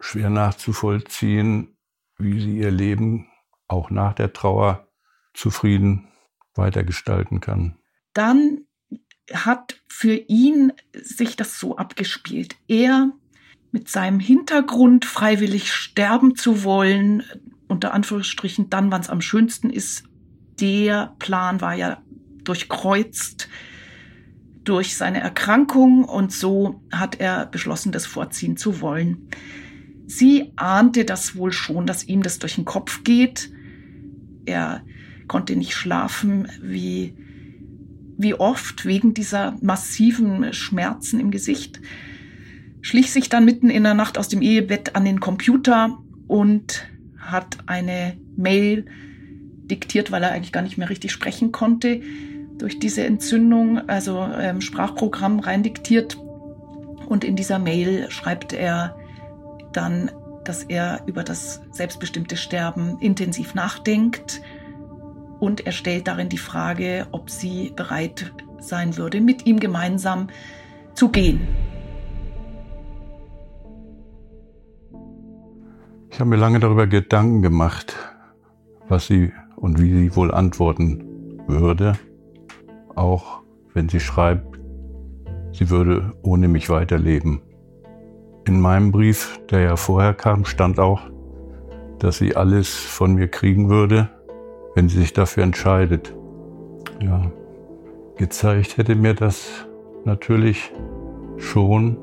schwer 0.00 0.30
nachzuvollziehen, 0.30 1.76
wie 2.16 2.40
sie 2.40 2.58
ihr 2.58 2.70
Leben 2.70 3.28
auch 3.68 3.90
nach 3.90 4.14
der 4.14 4.32
Trauer 4.32 4.88
zufrieden 5.34 6.08
weitergestalten 6.54 7.40
kann. 7.40 7.76
Dann 8.14 8.65
hat 9.32 9.80
für 9.88 10.14
ihn 10.14 10.72
sich 10.92 11.36
das 11.36 11.58
so 11.58 11.76
abgespielt. 11.76 12.56
Er 12.68 13.10
mit 13.72 13.88
seinem 13.88 14.20
Hintergrund 14.20 15.04
freiwillig 15.04 15.72
sterben 15.72 16.36
zu 16.36 16.64
wollen, 16.64 17.22
unter 17.68 17.92
Anführungsstrichen 17.92 18.70
dann, 18.70 18.90
wann 18.90 19.00
es 19.00 19.10
am 19.10 19.20
schönsten 19.20 19.70
ist, 19.70 20.04
der 20.60 21.14
Plan 21.18 21.60
war 21.60 21.74
ja 21.74 22.02
durchkreuzt 22.44 23.48
durch 24.64 24.96
seine 24.96 25.20
Erkrankung 25.20 26.04
und 26.04 26.32
so 26.32 26.80
hat 26.90 27.20
er 27.20 27.46
beschlossen, 27.46 27.92
das 27.92 28.06
vorziehen 28.06 28.56
zu 28.56 28.80
wollen. 28.80 29.28
Sie 30.06 30.52
ahnte 30.56 31.04
das 31.04 31.36
wohl 31.36 31.52
schon, 31.52 31.86
dass 31.86 32.04
ihm 32.04 32.22
das 32.22 32.38
durch 32.38 32.56
den 32.56 32.64
Kopf 32.64 33.04
geht. 33.04 33.50
Er 34.44 34.82
konnte 35.28 35.56
nicht 35.56 35.74
schlafen, 35.74 36.48
wie 36.60 37.16
wie 38.18 38.34
oft 38.34 38.84
wegen 38.84 39.14
dieser 39.14 39.56
massiven 39.60 40.52
Schmerzen 40.52 41.20
im 41.20 41.30
Gesicht, 41.30 41.80
schlich 42.80 43.12
sich 43.12 43.28
dann 43.28 43.44
mitten 43.44 43.70
in 43.70 43.82
der 43.82 43.94
Nacht 43.94 44.18
aus 44.18 44.28
dem 44.28 44.42
Ehebett 44.42 44.96
an 44.96 45.04
den 45.04 45.20
Computer 45.20 45.98
und 46.26 46.86
hat 47.18 47.58
eine 47.66 48.16
Mail 48.36 48.86
diktiert, 49.64 50.10
weil 50.12 50.22
er 50.22 50.32
eigentlich 50.32 50.52
gar 50.52 50.62
nicht 50.62 50.78
mehr 50.78 50.88
richtig 50.88 51.12
sprechen 51.12 51.52
konnte 51.52 52.00
durch 52.58 52.78
diese 52.78 53.04
Entzündung, 53.04 53.88
also 53.88 54.26
ähm, 54.38 54.60
Sprachprogramm 54.60 55.40
rein 55.40 55.62
diktiert. 55.62 56.16
Und 57.06 57.24
in 57.24 57.36
dieser 57.36 57.58
Mail 57.58 58.10
schreibt 58.10 58.52
er 58.52 58.96
dann, 59.72 60.10
dass 60.44 60.62
er 60.62 61.02
über 61.06 61.22
das 61.22 61.60
selbstbestimmte 61.72 62.36
Sterben 62.36 62.98
intensiv 63.00 63.54
nachdenkt, 63.54 64.40
und 65.40 65.66
er 65.66 65.72
stellt 65.72 66.08
darin 66.08 66.28
die 66.28 66.38
Frage, 66.38 67.06
ob 67.12 67.30
sie 67.30 67.72
bereit 67.74 68.32
sein 68.58 68.96
würde, 68.96 69.20
mit 69.20 69.46
ihm 69.46 69.60
gemeinsam 69.60 70.28
zu 70.94 71.08
gehen. 71.10 71.46
Ich 76.10 76.20
habe 76.20 76.30
mir 76.30 76.36
lange 76.36 76.60
darüber 76.60 76.86
Gedanken 76.86 77.42
gemacht, 77.42 77.94
was 78.88 79.06
sie 79.06 79.32
und 79.56 79.78
wie 79.80 79.92
sie 79.92 80.16
wohl 80.16 80.32
antworten 80.32 81.42
würde, 81.46 81.98
auch 82.94 83.42
wenn 83.74 83.88
sie 83.88 84.00
schreibt, 84.00 84.58
sie 85.52 85.68
würde 85.68 86.12
ohne 86.22 86.48
mich 86.48 86.70
weiterleben. 86.70 87.42
In 88.46 88.60
meinem 88.60 88.92
Brief, 88.92 89.38
der 89.50 89.60
ja 89.60 89.76
vorher 89.76 90.14
kam, 90.14 90.44
stand 90.44 90.78
auch, 90.78 91.02
dass 91.98 92.18
sie 92.18 92.36
alles 92.36 92.74
von 92.74 93.14
mir 93.14 93.28
kriegen 93.28 93.68
würde, 93.68 94.08
wenn 94.76 94.90
sie 94.90 94.98
sich 94.98 95.14
dafür 95.14 95.42
entscheidet. 95.42 96.14
Ja, 97.00 97.32
gezeigt 98.16 98.76
hätte 98.76 98.94
mir 98.94 99.14
das 99.14 99.66
natürlich 100.04 100.70
schon, 101.38 101.96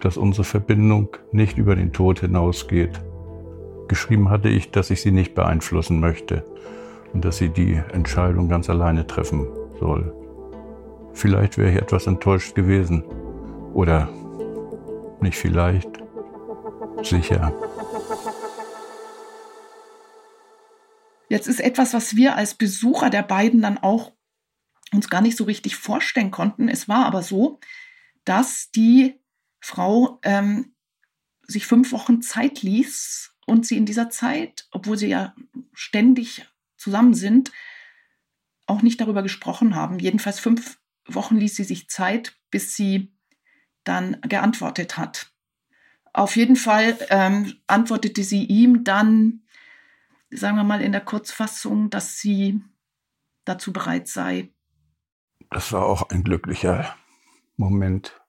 dass 0.00 0.18
unsere 0.18 0.44
Verbindung 0.44 1.08
nicht 1.32 1.56
über 1.56 1.74
den 1.74 1.92
Tod 1.92 2.20
hinausgeht. 2.20 3.00
Geschrieben 3.88 4.28
hatte 4.28 4.50
ich, 4.50 4.70
dass 4.70 4.90
ich 4.90 5.00
sie 5.00 5.10
nicht 5.10 5.34
beeinflussen 5.34 6.00
möchte 6.00 6.44
und 7.14 7.24
dass 7.24 7.38
sie 7.38 7.48
die 7.48 7.80
Entscheidung 7.92 8.48
ganz 8.50 8.68
alleine 8.68 9.06
treffen 9.06 9.46
soll. 9.80 10.12
Vielleicht 11.14 11.56
wäre 11.56 11.70
ich 11.70 11.76
etwas 11.76 12.06
enttäuscht 12.06 12.54
gewesen. 12.54 13.04
Oder 13.72 14.08
nicht 15.20 15.38
vielleicht, 15.38 15.88
sicher. 17.02 17.52
Jetzt 21.28 21.46
ist 21.46 21.60
etwas, 21.60 21.94
was 21.94 22.16
wir 22.16 22.36
als 22.36 22.54
Besucher 22.54 23.10
der 23.10 23.22
beiden 23.22 23.62
dann 23.62 23.78
auch 23.78 24.12
uns 24.92 25.08
gar 25.08 25.20
nicht 25.20 25.36
so 25.36 25.44
richtig 25.44 25.76
vorstellen 25.76 26.30
konnten. 26.30 26.68
Es 26.68 26.88
war 26.88 27.06
aber 27.06 27.22
so, 27.22 27.60
dass 28.24 28.70
die 28.70 29.20
Frau 29.60 30.20
ähm, 30.22 30.74
sich 31.42 31.66
fünf 31.66 31.92
Wochen 31.92 32.22
Zeit 32.22 32.62
ließ 32.62 33.34
und 33.46 33.66
sie 33.66 33.76
in 33.76 33.86
dieser 33.86 34.10
Zeit, 34.10 34.68
obwohl 34.70 34.96
sie 34.96 35.08
ja 35.08 35.34
ständig 35.72 36.46
zusammen 36.76 37.14
sind, 37.14 37.50
auch 38.66 38.82
nicht 38.82 39.00
darüber 39.00 39.22
gesprochen 39.22 39.74
haben. 39.74 39.98
Jedenfalls 39.98 40.38
fünf 40.38 40.78
Wochen 41.06 41.36
ließ 41.36 41.56
sie 41.56 41.64
sich 41.64 41.88
Zeit, 41.88 42.36
bis 42.50 42.76
sie 42.76 43.12
dann 43.84 44.20
geantwortet 44.22 44.96
hat. 44.96 45.32
Auf 46.12 46.36
jeden 46.36 46.56
Fall 46.56 46.96
ähm, 47.10 47.54
antwortete 47.66 48.22
sie 48.22 48.44
ihm 48.44 48.84
dann 48.84 49.43
sagen 50.36 50.56
wir 50.56 50.64
mal 50.64 50.80
in 50.80 50.92
der 50.92 51.00
Kurzfassung, 51.00 51.90
dass 51.90 52.18
sie 52.18 52.60
dazu 53.44 53.72
bereit 53.72 54.08
sei. 54.08 54.50
Das 55.50 55.72
war 55.72 55.86
auch 55.86 56.10
ein 56.10 56.24
glücklicher 56.24 56.94
Moment. 57.56 58.20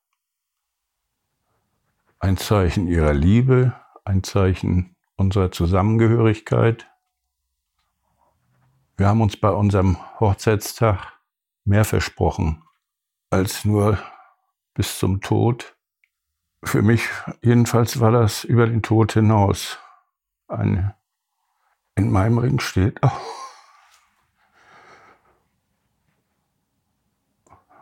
Ein 2.19 2.37
Zeichen 2.37 2.87
ihrer 2.87 3.13
Liebe, 3.13 3.73
ein 4.03 4.23
Zeichen 4.23 4.95
unserer 5.15 5.51
Zusammengehörigkeit. 5.51 6.87
Wir 8.97 9.07
haben 9.07 9.21
uns 9.21 9.37
bei 9.37 9.49
unserem 9.49 9.97
Hochzeitstag 10.19 11.13
mehr 11.65 11.85
versprochen 11.85 12.63
als 13.29 13.65
nur 13.65 13.97
bis 14.73 14.99
zum 14.99 15.21
Tod. 15.21 15.75
Für 16.63 16.81
mich 16.81 17.07
jedenfalls 17.41 17.99
war 17.99 18.11
das 18.11 18.43
über 18.43 18.67
den 18.67 18.81
Tod 18.81 19.13
hinaus 19.13 19.79
eine 20.47 20.95
in 21.95 22.11
meinem 22.11 22.37
Ring 22.37 22.59
steht 22.59 23.01
auch, 23.03 23.19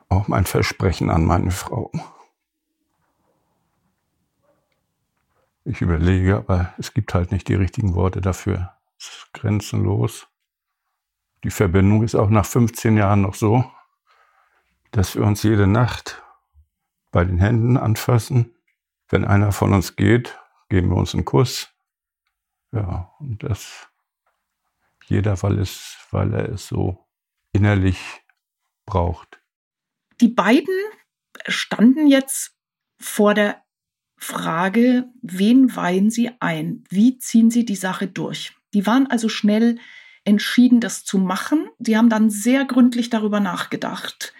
auch 0.09 0.27
mein 0.27 0.45
Versprechen 0.45 1.09
an 1.09 1.25
meine 1.25 1.51
Frau. 1.51 1.91
Ich 5.65 5.81
überlege, 5.81 6.37
aber 6.37 6.73
es 6.77 6.93
gibt 6.93 7.13
halt 7.13 7.31
nicht 7.31 7.47
die 7.47 7.55
richtigen 7.55 7.95
Worte 7.95 8.21
dafür. 8.21 8.73
Es 8.99 9.07
ist 9.07 9.33
grenzenlos. 9.33 10.27
Die 11.43 11.51
Verbindung 11.51 12.03
ist 12.03 12.15
auch 12.15 12.29
nach 12.29 12.45
15 12.45 12.97
Jahren 12.97 13.21
noch 13.21 13.33
so, 13.33 13.69
dass 14.91 15.15
wir 15.15 15.23
uns 15.23 15.41
jede 15.43 15.67
Nacht 15.67 16.21
bei 17.11 17.25
den 17.25 17.39
Händen 17.39 17.77
anfassen. 17.77 18.55
Wenn 19.09 19.25
einer 19.25 19.51
von 19.51 19.73
uns 19.73 19.95
geht, 19.95 20.37
geben 20.69 20.89
wir 20.89 20.97
uns 20.97 21.13
einen 21.13 21.25
Kuss. 21.25 21.69
Ja, 22.71 23.13
und 23.19 23.43
das 23.43 23.89
jeder, 25.07 25.41
weil, 25.43 25.59
es, 25.59 25.97
weil 26.11 26.33
er 26.33 26.49
es 26.49 26.67
so 26.67 27.07
innerlich 27.51 27.97
braucht. 28.85 29.41
Die 30.21 30.27
beiden 30.27 30.75
standen 31.47 32.07
jetzt 32.07 32.55
vor 32.99 33.33
der 33.33 33.63
Frage, 34.17 35.09
wen 35.21 35.75
weihen 35.75 36.09
sie 36.09 36.31
ein? 36.39 36.83
Wie 36.89 37.17
ziehen 37.17 37.51
sie 37.51 37.65
die 37.65 37.75
Sache 37.75 38.07
durch? 38.07 38.55
Die 38.73 38.85
waren 38.85 39.07
also 39.07 39.29
schnell 39.29 39.79
entschieden, 40.23 40.79
das 40.79 41.03
zu 41.03 41.17
machen. 41.17 41.67
Sie 41.79 41.97
haben 41.97 42.09
dann 42.09 42.29
sehr 42.29 42.65
gründlich 42.65 43.09
darüber 43.09 43.39
nachgedacht. 43.39 44.33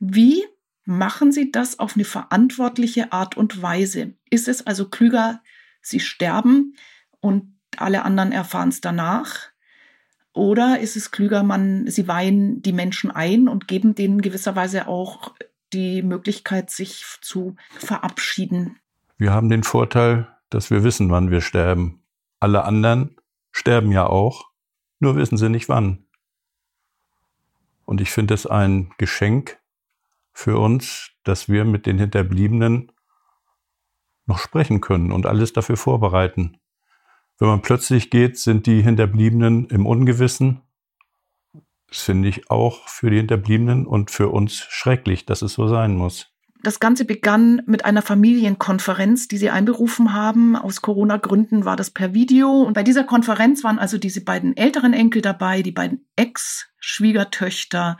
Wie 0.00 0.44
machen 0.84 1.30
sie 1.30 1.52
das 1.52 1.78
auf 1.78 1.94
eine 1.94 2.04
verantwortliche 2.04 3.12
Art 3.12 3.36
und 3.36 3.62
Weise? 3.62 4.14
Ist 4.28 4.48
es 4.48 4.66
also 4.66 4.88
klüger, 4.88 5.42
sie 5.80 6.00
sterben 6.00 6.74
und 7.20 7.56
alle 7.76 8.02
anderen 8.02 8.32
erfahren 8.32 8.70
es 8.70 8.80
danach? 8.80 9.49
Oder 10.32 10.78
ist 10.78 10.96
es 10.96 11.10
klüger, 11.10 11.42
man, 11.42 11.86
sie 11.88 12.06
weihen 12.06 12.62
die 12.62 12.72
Menschen 12.72 13.10
ein 13.10 13.48
und 13.48 13.66
geben 13.66 13.94
denen 13.94 14.22
gewisserweise 14.22 14.86
auch 14.86 15.34
die 15.72 16.02
Möglichkeit, 16.02 16.70
sich 16.70 17.04
zu 17.20 17.56
verabschieden? 17.78 18.76
Wir 19.18 19.32
haben 19.32 19.48
den 19.48 19.64
Vorteil, 19.64 20.28
dass 20.48 20.70
wir 20.70 20.84
wissen, 20.84 21.10
wann 21.10 21.30
wir 21.30 21.40
sterben. 21.40 22.02
Alle 22.38 22.64
anderen 22.64 23.16
sterben 23.50 23.92
ja 23.92 24.06
auch, 24.06 24.50
nur 25.00 25.16
wissen 25.16 25.36
sie 25.36 25.48
nicht 25.48 25.68
wann. 25.68 26.04
Und 27.84 28.00
ich 28.00 28.10
finde 28.10 28.34
es 28.34 28.46
ein 28.46 28.92
Geschenk 28.98 29.58
für 30.32 30.58
uns, 30.58 31.10
dass 31.24 31.48
wir 31.48 31.64
mit 31.64 31.86
den 31.86 31.98
Hinterbliebenen 31.98 32.92
noch 34.26 34.38
sprechen 34.38 34.80
können 34.80 35.10
und 35.10 35.26
alles 35.26 35.52
dafür 35.52 35.76
vorbereiten. 35.76 36.59
Wenn 37.40 37.48
man 37.48 37.62
plötzlich 37.62 38.10
geht, 38.10 38.38
sind 38.38 38.66
die 38.66 38.82
Hinterbliebenen 38.82 39.64
im 39.70 39.86
Ungewissen. 39.86 40.60
Das 41.88 42.02
finde 42.02 42.28
ich 42.28 42.50
auch 42.50 42.86
für 42.86 43.10
die 43.10 43.16
Hinterbliebenen 43.16 43.86
und 43.86 44.10
für 44.10 44.28
uns 44.28 44.54
schrecklich, 44.54 45.24
dass 45.24 45.40
es 45.40 45.54
so 45.54 45.66
sein 45.66 45.96
muss. 45.96 46.28
Das 46.62 46.78
Ganze 46.78 47.06
begann 47.06 47.62
mit 47.64 47.86
einer 47.86 48.02
Familienkonferenz, 48.02 49.26
die 49.26 49.38
sie 49.38 49.48
einberufen 49.48 50.12
haben. 50.12 50.54
Aus 50.54 50.82
Corona-Gründen 50.82 51.64
war 51.64 51.76
das 51.76 51.90
per 51.90 52.12
Video. 52.12 52.60
Und 52.60 52.74
bei 52.74 52.82
dieser 52.82 53.04
Konferenz 53.04 53.64
waren 53.64 53.78
also 53.78 53.96
diese 53.96 54.22
beiden 54.22 54.54
älteren 54.54 54.92
Enkel 54.92 55.22
dabei, 55.22 55.62
die 55.62 55.72
beiden 55.72 56.06
Ex-Schwiegertöchter 56.16 57.96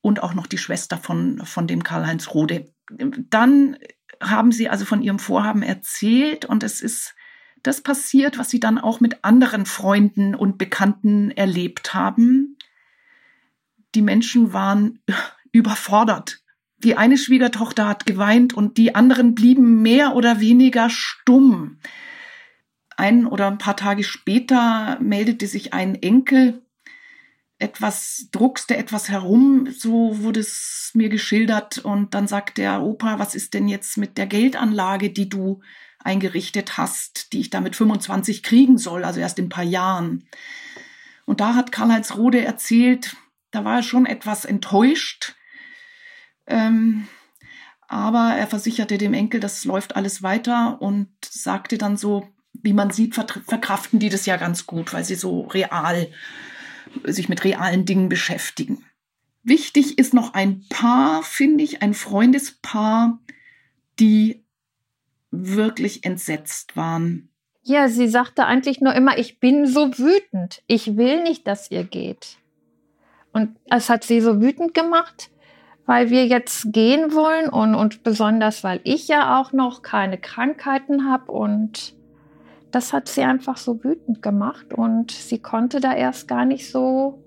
und 0.00 0.22
auch 0.22 0.32
noch 0.32 0.46
die 0.46 0.56
Schwester 0.56 0.96
von, 0.96 1.44
von 1.44 1.66
dem 1.66 1.84
Karl-Heinz 1.84 2.30
Rode. 2.32 2.72
Dann 2.88 3.76
haben 4.22 4.50
sie 4.50 4.70
also 4.70 4.86
von 4.86 5.02
ihrem 5.02 5.18
Vorhaben 5.18 5.62
erzählt 5.62 6.46
und 6.46 6.62
es 6.62 6.80
ist 6.80 7.14
das 7.62 7.80
passiert, 7.80 8.38
was 8.38 8.50
sie 8.50 8.60
dann 8.60 8.78
auch 8.78 9.00
mit 9.00 9.24
anderen 9.24 9.66
Freunden 9.66 10.34
und 10.34 10.58
Bekannten 10.58 11.30
erlebt 11.30 11.94
haben. 11.94 12.56
Die 13.94 14.02
Menschen 14.02 14.52
waren 14.52 15.00
überfordert. 15.52 16.40
Die 16.78 16.96
eine 16.96 17.16
Schwiegertochter 17.16 17.86
hat 17.86 18.06
geweint 18.06 18.54
und 18.54 18.76
die 18.76 18.94
anderen 18.94 19.34
blieben 19.34 19.82
mehr 19.82 20.16
oder 20.16 20.40
weniger 20.40 20.90
stumm. 20.90 21.78
Ein 22.96 23.26
oder 23.26 23.46
ein 23.46 23.58
paar 23.58 23.76
Tage 23.76 24.02
später 24.02 24.98
meldete 25.00 25.46
sich 25.46 25.72
ein 25.72 25.94
Enkel, 25.94 26.62
etwas 27.62 28.28
druckste 28.32 28.76
etwas 28.76 29.08
herum, 29.08 29.68
so 29.70 30.20
wurde 30.20 30.40
es 30.40 30.90
mir 30.94 31.08
geschildert 31.08 31.78
und 31.78 32.12
dann 32.12 32.26
sagt 32.26 32.58
der 32.58 32.82
Opa, 32.82 33.20
was 33.20 33.36
ist 33.36 33.54
denn 33.54 33.68
jetzt 33.68 33.96
mit 33.96 34.18
der 34.18 34.26
Geldanlage, 34.26 35.10
die 35.10 35.28
du 35.28 35.60
eingerichtet 36.04 36.76
hast, 36.76 37.32
die 37.32 37.40
ich 37.40 37.50
da 37.50 37.60
mit 37.60 37.76
25 37.76 38.42
kriegen 38.42 38.78
soll, 38.78 39.04
also 39.04 39.20
erst 39.20 39.38
in 39.38 39.46
ein 39.46 39.50
paar 39.50 39.64
Jahren. 39.64 40.26
Und 41.24 41.40
da 41.40 41.54
hat 41.54 41.72
Karl-Heinz 41.72 42.16
Rode 42.16 42.44
erzählt, 42.44 43.16
da 43.50 43.64
war 43.64 43.76
er 43.76 43.82
schon 43.82 44.06
etwas 44.06 44.44
enttäuscht. 44.44 45.34
Ähm, 46.46 47.06
aber 47.88 48.34
er 48.36 48.46
versicherte 48.46 48.98
dem 48.98 49.14
Enkel, 49.14 49.38
das 49.38 49.64
läuft 49.64 49.96
alles 49.96 50.22
weiter 50.22 50.80
und 50.80 51.08
sagte 51.22 51.78
dann 51.78 51.96
so, 51.96 52.28
wie 52.54 52.72
man 52.72 52.90
sieht, 52.90 53.14
verkraften 53.14 53.98
die 53.98 54.08
das 54.08 54.26
ja 54.26 54.36
ganz 54.36 54.66
gut, 54.66 54.92
weil 54.92 55.04
sie 55.04 55.14
so 55.14 55.42
real 55.42 56.08
sich 57.04 57.28
mit 57.28 57.44
realen 57.44 57.84
Dingen 57.84 58.08
beschäftigen. 58.08 58.84
Wichtig 59.42 59.98
ist 59.98 60.14
noch 60.14 60.34
ein 60.34 60.64
Paar, 60.68 61.22
finde 61.22 61.64
ich, 61.64 61.82
ein 61.82 61.94
Freundespaar, 61.94 63.18
die 63.98 64.41
wirklich 65.32 66.04
entsetzt 66.04 66.76
waren. 66.76 67.30
Ja, 67.64 67.88
sie 67.88 68.08
sagte 68.08 68.44
eigentlich 68.44 68.80
nur 68.80 68.94
immer, 68.94 69.18
ich 69.18 69.40
bin 69.40 69.66
so 69.66 69.98
wütend. 69.98 70.62
Ich 70.66 70.96
will 70.96 71.22
nicht, 71.22 71.46
dass 71.46 71.70
ihr 71.70 71.84
geht. 71.84 72.36
Und 73.32 73.56
es 73.70 73.88
hat 73.88 74.04
sie 74.04 74.20
so 74.20 74.40
wütend 74.40 74.74
gemacht, 74.74 75.30
weil 75.86 76.10
wir 76.10 76.26
jetzt 76.26 76.72
gehen 76.72 77.14
wollen 77.14 77.48
und, 77.48 77.74
und 77.74 78.02
besonders, 78.02 78.62
weil 78.62 78.80
ich 78.84 79.08
ja 79.08 79.40
auch 79.40 79.52
noch 79.52 79.82
keine 79.82 80.18
Krankheiten 80.18 81.10
habe 81.10 81.32
und 81.32 81.94
das 82.70 82.92
hat 82.92 83.08
sie 83.08 83.22
einfach 83.22 83.56
so 83.56 83.82
wütend 83.84 84.22
gemacht 84.22 84.72
und 84.74 85.10
sie 85.10 85.38
konnte 85.38 85.80
da 85.80 85.94
erst 85.94 86.28
gar 86.28 86.44
nicht 86.44 86.70
so, 86.70 87.22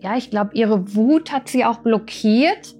ja, 0.00 0.16
ich 0.16 0.30
glaube, 0.30 0.54
ihre 0.54 0.94
Wut 0.94 1.32
hat 1.32 1.48
sie 1.48 1.64
auch 1.64 1.78
blockiert, 1.78 2.76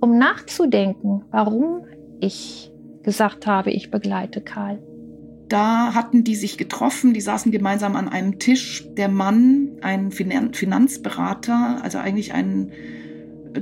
um 0.00 0.18
nachzudenken, 0.18 1.24
warum 1.30 1.86
ich 2.20 2.70
gesagt 3.06 3.46
habe, 3.46 3.70
ich 3.70 3.90
begleite 3.90 4.42
Karl. 4.42 4.78
Da 5.48 5.94
hatten 5.94 6.24
die 6.24 6.34
sich 6.34 6.58
getroffen, 6.58 7.14
die 7.14 7.20
saßen 7.20 7.52
gemeinsam 7.52 7.94
an 7.94 8.08
einem 8.08 8.38
Tisch. 8.40 8.84
Der 8.96 9.08
Mann, 9.08 9.78
ein 9.80 10.10
Finanzberater, 10.10 11.78
also 11.82 11.98
eigentlich 11.98 12.34
ein 12.34 12.72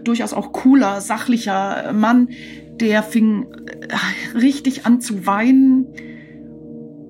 durchaus 0.03 0.33
auch 0.33 0.53
cooler, 0.53 1.01
sachlicher 1.01 1.93
Mann, 1.93 2.31
der 2.81 3.03
fing 3.03 3.47
äh, 3.53 4.37
richtig 4.37 4.87
an 4.87 5.01
zu 5.01 5.27
weinen. 5.27 5.87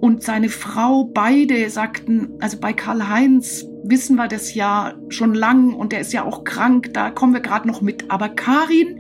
Und 0.01 0.23
seine 0.25 0.51
Frau, 0.51 1.05
beide 1.05 1.71
sagten, 1.71 2.31
also 2.41 2.59
bei 2.59 2.73
Karl-Heinz 2.75 3.65
wissen 3.85 4.17
wir 4.17 4.29
das 4.29 4.55
ja 4.55 4.95
schon 5.09 5.35
lang 5.35 5.73
und 5.73 5.93
der 5.93 6.01
ist 6.01 6.13
ja 6.13 6.25
auch 6.25 6.45
krank, 6.45 6.93
da 6.93 7.11
kommen 7.11 7.33
wir 7.33 7.41
gerade 7.41 7.69
noch 7.69 7.81
mit. 7.81 8.11
Aber 8.11 8.29
Karin, 8.29 8.99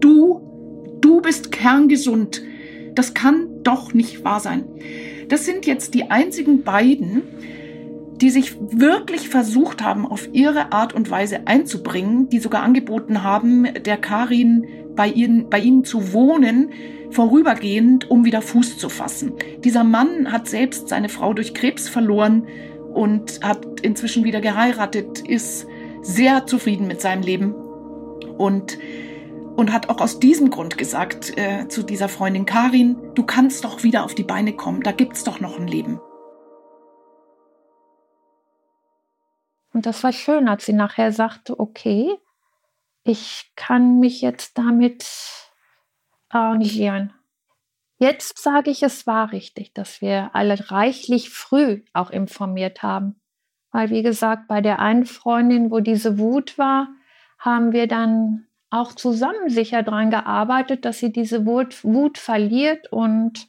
du, 0.00 0.96
du 1.00 1.20
bist 1.20 1.50
kerngesund 1.50 2.42
das 2.96 3.14
kann 3.14 3.62
doch 3.62 3.94
nicht 3.94 4.24
wahr 4.24 4.40
sein. 4.40 4.64
Das 5.28 5.44
sind 5.44 5.66
jetzt 5.66 5.94
die 5.94 6.10
einzigen 6.10 6.62
beiden, 6.62 7.22
die 8.20 8.30
sich 8.30 8.56
wirklich 8.58 9.28
versucht 9.28 9.82
haben, 9.82 10.06
auf 10.06 10.28
ihre 10.32 10.72
Art 10.72 10.94
und 10.94 11.10
Weise 11.10 11.46
einzubringen, 11.46 12.28
die 12.28 12.38
sogar 12.38 12.62
angeboten 12.62 13.22
haben, 13.22 13.66
der 13.84 13.98
Karin 13.98 14.66
bei 14.94 15.08
ihnen, 15.08 15.50
bei 15.50 15.58
ihnen 15.58 15.84
zu 15.84 16.12
wohnen, 16.12 16.70
vorübergehend, 17.10 18.10
um 18.10 18.24
wieder 18.24 18.40
Fuß 18.40 18.78
zu 18.78 18.88
fassen. 18.88 19.34
Dieser 19.62 19.84
Mann 19.84 20.32
hat 20.32 20.48
selbst 20.48 20.88
seine 20.88 21.10
Frau 21.10 21.34
durch 21.34 21.52
Krebs 21.52 21.88
verloren 21.88 22.46
und 22.94 23.40
hat 23.42 23.80
inzwischen 23.82 24.24
wieder 24.24 24.40
geheiratet, 24.40 25.20
ist 25.28 25.66
sehr 26.00 26.46
zufrieden 26.46 26.86
mit 26.86 27.02
seinem 27.02 27.22
Leben 27.22 27.54
und 28.38 28.78
und 29.56 29.72
hat 29.72 29.88
auch 29.88 30.00
aus 30.00 30.20
diesem 30.20 30.50
Grund 30.50 30.78
gesagt 30.78 31.36
äh, 31.36 31.66
zu 31.68 31.82
dieser 31.82 32.08
Freundin 32.08 32.46
Karin, 32.46 33.14
du 33.14 33.24
kannst 33.24 33.64
doch 33.64 33.82
wieder 33.82 34.04
auf 34.04 34.14
die 34.14 34.22
Beine 34.22 34.52
kommen, 34.52 34.82
da 34.82 34.92
gibt's 34.92 35.24
doch 35.24 35.40
noch 35.40 35.58
ein 35.58 35.66
Leben. 35.66 36.00
Und 39.72 39.84
das 39.86 40.02
war 40.04 40.12
schön, 40.12 40.48
als 40.48 40.64
sie 40.64 40.72
nachher 40.72 41.12
sagte, 41.12 41.58
okay, 41.58 42.14
ich 43.04 43.52
kann 43.56 43.98
mich 43.98 44.20
jetzt 44.20 44.56
damit 44.56 45.06
arrangieren. 46.28 47.12
Jetzt 47.98 48.42
sage 48.42 48.70
ich, 48.70 48.82
es 48.82 49.06
war 49.06 49.32
richtig, 49.32 49.72
dass 49.72 50.00
wir 50.00 50.30
alle 50.34 50.70
reichlich 50.70 51.30
früh 51.30 51.82
auch 51.92 52.10
informiert 52.10 52.82
haben. 52.82 53.20
Weil, 53.70 53.90
wie 53.90 54.02
gesagt, 54.02 54.48
bei 54.48 54.60
der 54.60 54.80
einen 54.80 55.06
Freundin, 55.06 55.70
wo 55.70 55.80
diese 55.80 56.18
Wut 56.18 56.58
war, 56.58 56.88
haben 57.38 57.72
wir 57.72 57.86
dann 57.86 58.45
auch 58.70 58.92
zusammen 58.92 59.48
sicher 59.48 59.82
daran 59.82 60.10
gearbeitet, 60.10 60.84
dass 60.84 60.98
sie 60.98 61.12
diese 61.12 61.46
Wut, 61.46 61.84
Wut 61.84 62.18
verliert 62.18 62.92
und 62.92 63.48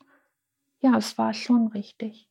ja, 0.80 0.95
es 0.97 1.17
war 1.17 1.34
schon 1.34 1.67
richtig. 1.67 2.30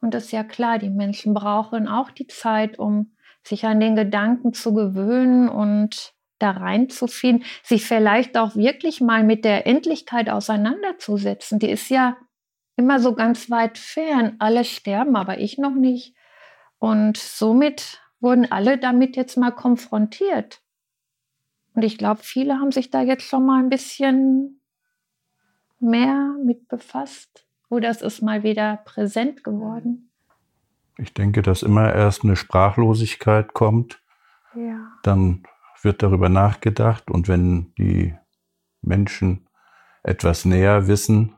Und 0.00 0.12
das 0.12 0.24
ist 0.24 0.32
ja 0.32 0.44
klar, 0.44 0.78
die 0.78 0.90
Menschen 0.90 1.32
brauchen 1.32 1.88
auch 1.88 2.10
die 2.10 2.26
Zeit, 2.26 2.78
um 2.78 3.14
sich 3.42 3.64
an 3.64 3.80
den 3.80 3.96
Gedanken 3.96 4.52
zu 4.52 4.74
gewöhnen 4.74 5.48
und 5.48 6.12
da 6.38 6.50
reinzufinden, 6.50 7.46
sich 7.62 7.84
vielleicht 7.84 8.36
auch 8.36 8.56
wirklich 8.56 9.00
mal 9.00 9.22
mit 9.22 9.44
der 9.44 9.66
Endlichkeit 9.66 10.28
auseinanderzusetzen. 10.28 11.58
Die 11.58 11.70
ist 11.70 11.88
ja 11.88 12.16
immer 12.76 13.00
so 13.00 13.14
ganz 13.14 13.50
weit 13.50 13.78
fern. 13.78 14.36
Alle 14.40 14.64
sterben, 14.64 15.16
aber 15.16 15.38
ich 15.38 15.58
noch 15.58 15.74
nicht. 15.74 16.14
Und 16.78 17.16
somit 17.16 18.02
wurden 18.20 18.50
alle 18.50 18.78
damit 18.78 19.16
jetzt 19.16 19.36
mal 19.36 19.52
konfrontiert. 19.52 20.60
Und 21.74 21.82
ich 21.82 21.98
glaube, 21.98 22.20
viele 22.22 22.54
haben 22.54 22.72
sich 22.72 22.90
da 22.90 23.02
jetzt 23.02 23.24
schon 23.24 23.44
mal 23.44 23.62
ein 23.62 23.68
bisschen 23.68 24.60
mehr 25.80 26.36
mit 26.44 26.68
befasst. 26.68 27.46
Oder 27.68 27.88
es 27.88 28.00
ist 28.00 28.22
mal 28.22 28.42
wieder 28.42 28.78
präsent 28.84 29.42
geworden. 29.42 30.10
Ich 30.96 31.12
denke, 31.12 31.42
dass 31.42 31.62
immer 31.62 31.92
erst 31.92 32.22
eine 32.22 32.36
Sprachlosigkeit 32.36 33.52
kommt. 33.52 34.00
Ja. 34.54 34.92
Dann 35.02 35.42
wird 35.82 36.02
darüber 36.02 36.28
nachgedacht 36.28 37.10
und 37.10 37.28
wenn 37.28 37.72
die 37.76 38.14
Menschen 38.80 39.48
etwas 40.04 40.44
näher 40.44 40.86
wissen, 40.86 41.34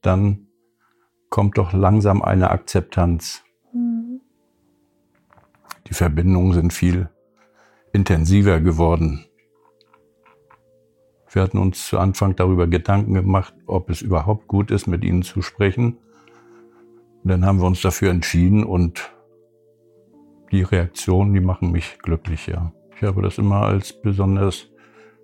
dann 0.00 0.48
kommt 1.28 1.58
doch 1.58 1.72
langsam 1.72 2.22
eine 2.22 2.50
Akzeptanz. 2.50 3.44
Mhm. 3.72 4.20
Die 5.86 5.94
Verbindungen 5.94 6.52
sind 6.52 6.72
viel 6.72 7.10
intensiver 7.92 8.60
geworden. 8.60 9.26
Wir 11.34 11.42
hatten 11.42 11.58
uns 11.58 11.88
zu 11.88 11.98
Anfang 11.98 12.36
darüber 12.36 12.68
Gedanken 12.68 13.14
gemacht, 13.14 13.54
ob 13.66 13.90
es 13.90 14.02
überhaupt 14.02 14.46
gut 14.46 14.70
ist, 14.70 14.86
mit 14.86 15.04
ihnen 15.04 15.22
zu 15.22 15.42
sprechen. 15.42 15.98
Und 17.24 17.30
dann 17.30 17.44
haben 17.44 17.58
wir 17.58 17.66
uns 17.66 17.80
dafür 17.80 18.10
entschieden 18.10 18.62
und 18.62 19.12
die 20.52 20.62
Reaktionen, 20.62 21.34
die 21.34 21.40
machen 21.40 21.72
mich 21.72 21.98
glücklich, 21.98 22.46
ja. 22.46 22.72
Ich 22.96 23.02
habe 23.02 23.20
das 23.22 23.38
immer 23.38 23.62
als 23.62 24.00
besonders 24.00 24.68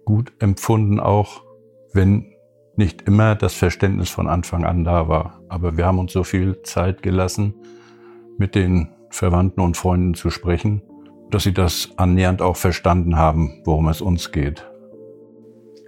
gut 0.04 0.32
empfunden, 0.40 0.98
auch 0.98 1.44
wenn 1.92 2.32
nicht 2.74 3.02
immer 3.02 3.36
das 3.36 3.54
Verständnis 3.54 4.10
von 4.10 4.26
Anfang 4.26 4.64
an 4.64 4.82
da 4.82 5.06
war. 5.06 5.40
Aber 5.48 5.76
wir 5.76 5.86
haben 5.86 6.00
uns 6.00 6.12
so 6.12 6.24
viel 6.24 6.60
Zeit 6.62 7.02
gelassen, 7.02 7.54
mit 8.36 8.56
den 8.56 8.88
Verwandten 9.10 9.60
und 9.60 9.76
Freunden 9.76 10.14
zu 10.14 10.30
sprechen, 10.30 10.82
dass 11.30 11.44
sie 11.44 11.54
das 11.54 11.90
annähernd 11.96 12.42
auch 12.42 12.56
verstanden 12.56 13.16
haben, 13.16 13.62
worum 13.64 13.86
es 13.88 14.00
uns 14.00 14.32
geht. 14.32 14.69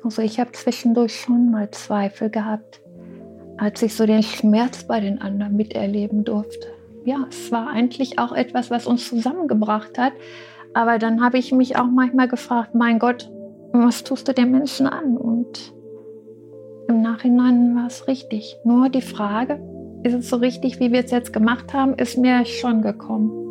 Also 0.04 0.22
ich 0.22 0.40
habe 0.40 0.52
zwischendurch 0.52 1.20
schon 1.20 1.50
mal 1.50 1.70
Zweifel 1.70 2.30
gehabt, 2.30 2.80
als 3.56 3.82
ich 3.82 3.94
so 3.94 4.06
den 4.06 4.22
Schmerz 4.22 4.84
bei 4.84 5.00
den 5.00 5.20
anderen 5.20 5.56
miterleben 5.56 6.24
durfte. 6.24 6.68
Ja, 7.04 7.26
es 7.28 7.50
war 7.50 7.68
eigentlich 7.68 8.18
auch 8.18 8.32
etwas, 8.32 8.70
was 8.70 8.86
uns 8.86 9.08
zusammengebracht 9.08 9.98
hat. 9.98 10.12
Aber 10.74 10.98
dann 10.98 11.22
habe 11.22 11.38
ich 11.38 11.52
mich 11.52 11.76
auch 11.76 11.86
manchmal 11.86 12.28
gefragt, 12.28 12.74
mein 12.74 12.98
Gott, 12.98 13.30
was 13.72 14.04
tust 14.04 14.28
du 14.28 14.34
den 14.34 14.50
Menschen 14.50 14.86
an? 14.86 15.16
Und 15.16 15.72
im 16.88 17.02
Nachhinein 17.02 17.74
war 17.76 17.86
es 17.86 18.06
richtig. 18.08 18.56
Nur 18.64 18.88
die 18.88 19.02
Frage, 19.02 19.60
ist 20.02 20.14
es 20.14 20.28
so 20.28 20.36
richtig, 20.36 20.80
wie 20.80 20.92
wir 20.92 21.04
es 21.04 21.10
jetzt 21.10 21.32
gemacht 21.32 21.72
haben, 21.72 21.94
ist 21.94 22.18
mir 22.18 22.44
schon 22.44 22.82
gekommen. 22.82 23.41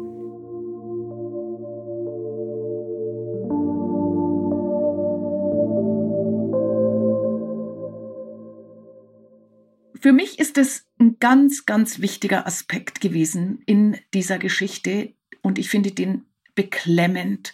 Für 10.02 10.14
mich 10.14 10.40
ist 10.40 10.58
es 10.58 10.88
ein 11.00 11.20
ganz, 11.20 11.68
ganz 11.68 12.00
wichtiger 12.02 12.48
Aspekt 12.48 13.02
gewesen 13.02 13.62
in 13.68 14.00
dieser 14.16 14.40
Geschichte 14.40 15.14
und 15.44 15.60
ich 15.60 15.70
finde 15.70 15.92
den 15.92 16.26
beklemmend. 16.56 17.54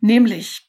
Nämlich 0.00 0.68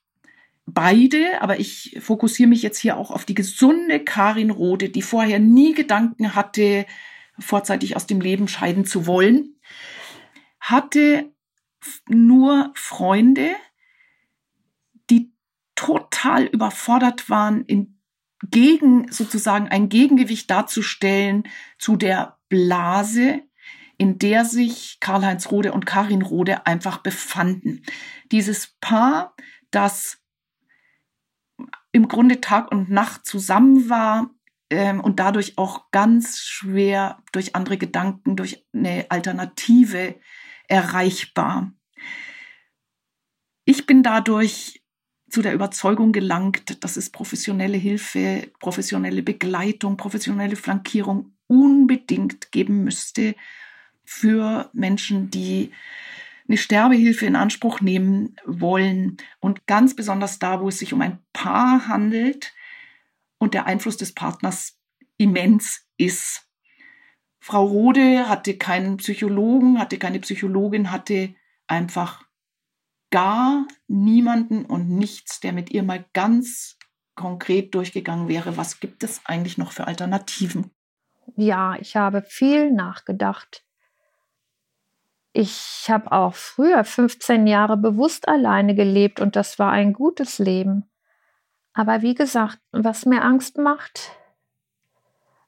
beide, 0.67 1.41
aber 1.41 1.59
ich 1.59 1.97
fokussiere 1.99 2.47
mich 2.47 2.61
jetzt 2.61 2.77
hier 2.77 2.95
auch 2.95 3.09
auf 3.09 3.25
die 3.25 3.33
gesunde 3.33 4.03
Karin 4.03 4.51
Rode, 4.51 4.89
die 4.89 5.01
vorher 5.01 5.39
nie 5.39 5.73
Gedanken 5.73 6.35
hatte, 6.35 6.85
vorzeitig 7.39 7.95
aus 7.95 8.05
dem 8.05 8.21
Leben 8.21 8.47
scheiden 8.47 8.85
zu 8.85 9.07
wollen, 9.07 9.55
hatte 10.59 11.33
nur 12.07 12.71
Freunde, 12.75 13.55
die 15.09 15.33
total 15.73 16.45
überfordert 16.45 17.31
waren 17.31 17.65
in 17.65 17.96
gegen 18.43 19.12
sozusagen 19.12 19.67
ein 19.67 19.89
Gegengewicht 19.89 20.50
darzustellen 20.50 21.43
zu 21.80 21.95
der 21.95 22.38
Blase, 22.50 23.41
in 23.97 24.19
der 24.19 24.45
sich 24.45 25.00
Karl-Heinz 25.00 25.52
Rode 25.52 25.73
und 25.73 25.86
Karin 25.86 26.21
Rode 26.21 26.67
einfach 26.67 27.00
befanden. 27.00 27.84
Dieses 28.32 28.76
Paar, 28.80 29.36
das 29.71 30.19
im 31.91 32.08
Grunde 32.08 32.41
Tag 32.41 32.71
und 32.71 32.91
Nacht 32.91 33.26
zusammen 33.26 33.89
war 33.89 34.30
ähm, 34.69 35.00
und 35.00 35.19
dadurch 35.19 35.58
auch 35.58 35.89
ganz 35.91 36.39
schwer 36.39 37.23
durch 37.32 37.56
andere 37.56 37.78
Gedanken, 37.78 38.36
durch 38.36 38.65
eine 38.71 39.08
Alternative 39.10 40.19
erreichbar. 40.67 41.71
Ich 43.65 43.86
bin 43.86 44.04
dadurch 44.04 44.84
zu 45.29 45.41
der 45.41 45.53
Überzeugung 45.53 46.11
gelangt, 46.11 46.83
dass 46.83 46.97
es 46.97 47.09
professionelle 47.09 47.77
Hilfe, 47.77 48.49
professionelle 48.59 49.23
Begleitung, 49.23 49.97
professionelle 49.97 50.55
Flankierung 50.55 51.33
unbedingt 51.47 52.51
geben 52.51 52.83
müsste 52.83 53.35
für 54.05 54.69
Menschen, 54.73 55.29
die 55.29 55.71
eine 56.47 56.57
Sterbehilfe 56.57 57.25
in 57.25 57.35
Anspruch 57.35 57.81
nehmen 57.81 58.37
wollen 58.45 59.17
und 59.39 59.67
ganz 59.67 59.95
besonders 59.95 60.39
da, 60.39 60.61
wo 60.61 60.69
es 60.69 60.79
sich 60.79 60.93
um 60.93 61.01
ein 61.01 61.19
Paar 61.33 61.87
handelt 61.87 62.53
und 63.37 63.53
der 63.53 63.65
Einfluss 63.65 63.97
des 63.97 64.13
Partners 64.13 64.79
immens 65.17 65.85
ist. 65.97 66.47
Frau 67.39 67.65
Rode 67.65 68.29
hatte 68.29 68.57
keinen 68.57 68.97
Psychologen, 68.97 69.79
hatte 69.79 69.97
keine 69.97 70.19
Psychologin, 70.19 70.91
hatte 70.91 71.35
einfach 71.67 72.26
gar 73.12 73.65
niemanden 73.88 74.65
und 74.65 74.89
nichts, 74.89 75.39
der 75.39 75.54
mit 75.54 75.72
ihr 75.72 75.84
mal 75.84 76.06
ganz 76.13 76.78
konkret 77.15 77.74
durchgegangen 77.76 78.28
wäre, 78.28 78.58
was 78.58 78.80
gibt 78.80 79.04
es 79.04 79.22
eigentlich 79.26 79.58
noch 79.58 79.72
für 79.72 79.88
Alternativen? 79.88 80.72
Ja, 81.36 81.76
ich 81.80 81.96
habe 81.96 82.22
viel 82.22 82.72
nachgedacht. 82.72 83.63
Ich 85.34 85.86
habe 85.89 86.12
auch 86.12 86.34
früher 86.34 86.84
15 86.84 87.46
Jahre 87.48 87.78
bewusst 87.78 88.28
alleine 88.28 88.76
gelebt 88.76 89.20
und 89.20 89.36
das 89.36 89.60
war 89.60 89.72
ein 89.72 89.93
gutes 89.93 90.39
Leben. 90.39 90.89
Aber 91.74 92.02
wie 92.02 92.15
gesagt, 92.15 92.60
was 92.72 93.06
mir 93.06 93.24
Angst 93.24 93.58
macht, 93.58 94.12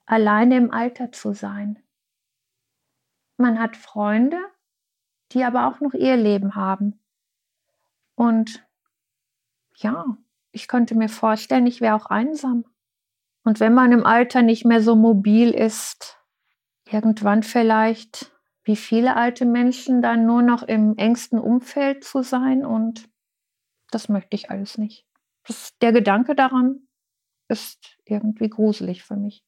alleine 0.06 0.58
im 0.58 0.72
Alter 0.72 1.12
zu 1.12 1.34
sein. 1.34 1.82
Man 3.38 3.60
hat 3.60 3.78
Freunde, 3.78 4.39
die 5.32 5.43
aber 5.43 5.67
auch 5.67 5.80
noch 5.80 5.93
ihr 5.93 6.17
Leben 6.17 6.56
haben. 6.56 6.98
Und 8.19 8.67
ja, 9.77 10.17
ich 10.51 10.67
könnte 10.67 10.93
mir 10.93 11.08
vorstellen, 11.08 11.65
ich 11.65 11.79
wäre 11.79 11.95
auch 11.95 12.08
einsam. 12.08 12.65
Und 13.45 13.62
wenn 13.62 13.73
man 13.73 13.93
im 13.93 14.05
Alter 14.05 14.41
nicht 14.41 14.65
mehr 14.65 14.82
so 14.82 14.97
mobil 14.97 15.51
ist, 15.51 16.17
irgendwann 16.91 17.43
vielleicht, 17.43 18.34
wie 18.65 18.75
viele 18.75 19.15
alte 19.15 19.45
Menschen, 19.45 20.01
dann 20.01 20.25
nur 20.25 20.41
noch 20.41 20.63
im 20.63 20.97
engsten 20.97 21.39
Umfeld 21.39 22.03
zu 22.03 22.21
sein. 22.21 22.65
Und 22.65 23.08
das 23.89 24.10
möchte 24.10 24.36
ich 24.36 24.51
alles 24.51 24.77
nicht. 24.77 25.05
Das, 25.47 25.77
der 25.79 25.93
Gedanke 25.93 26.36
daran 26.36 26.82
ist 27.47 27.95
irgendwie 28.03 28.49
gruselig 28.49 29.01
für 29.01 29.15
mich. 29.15 29.45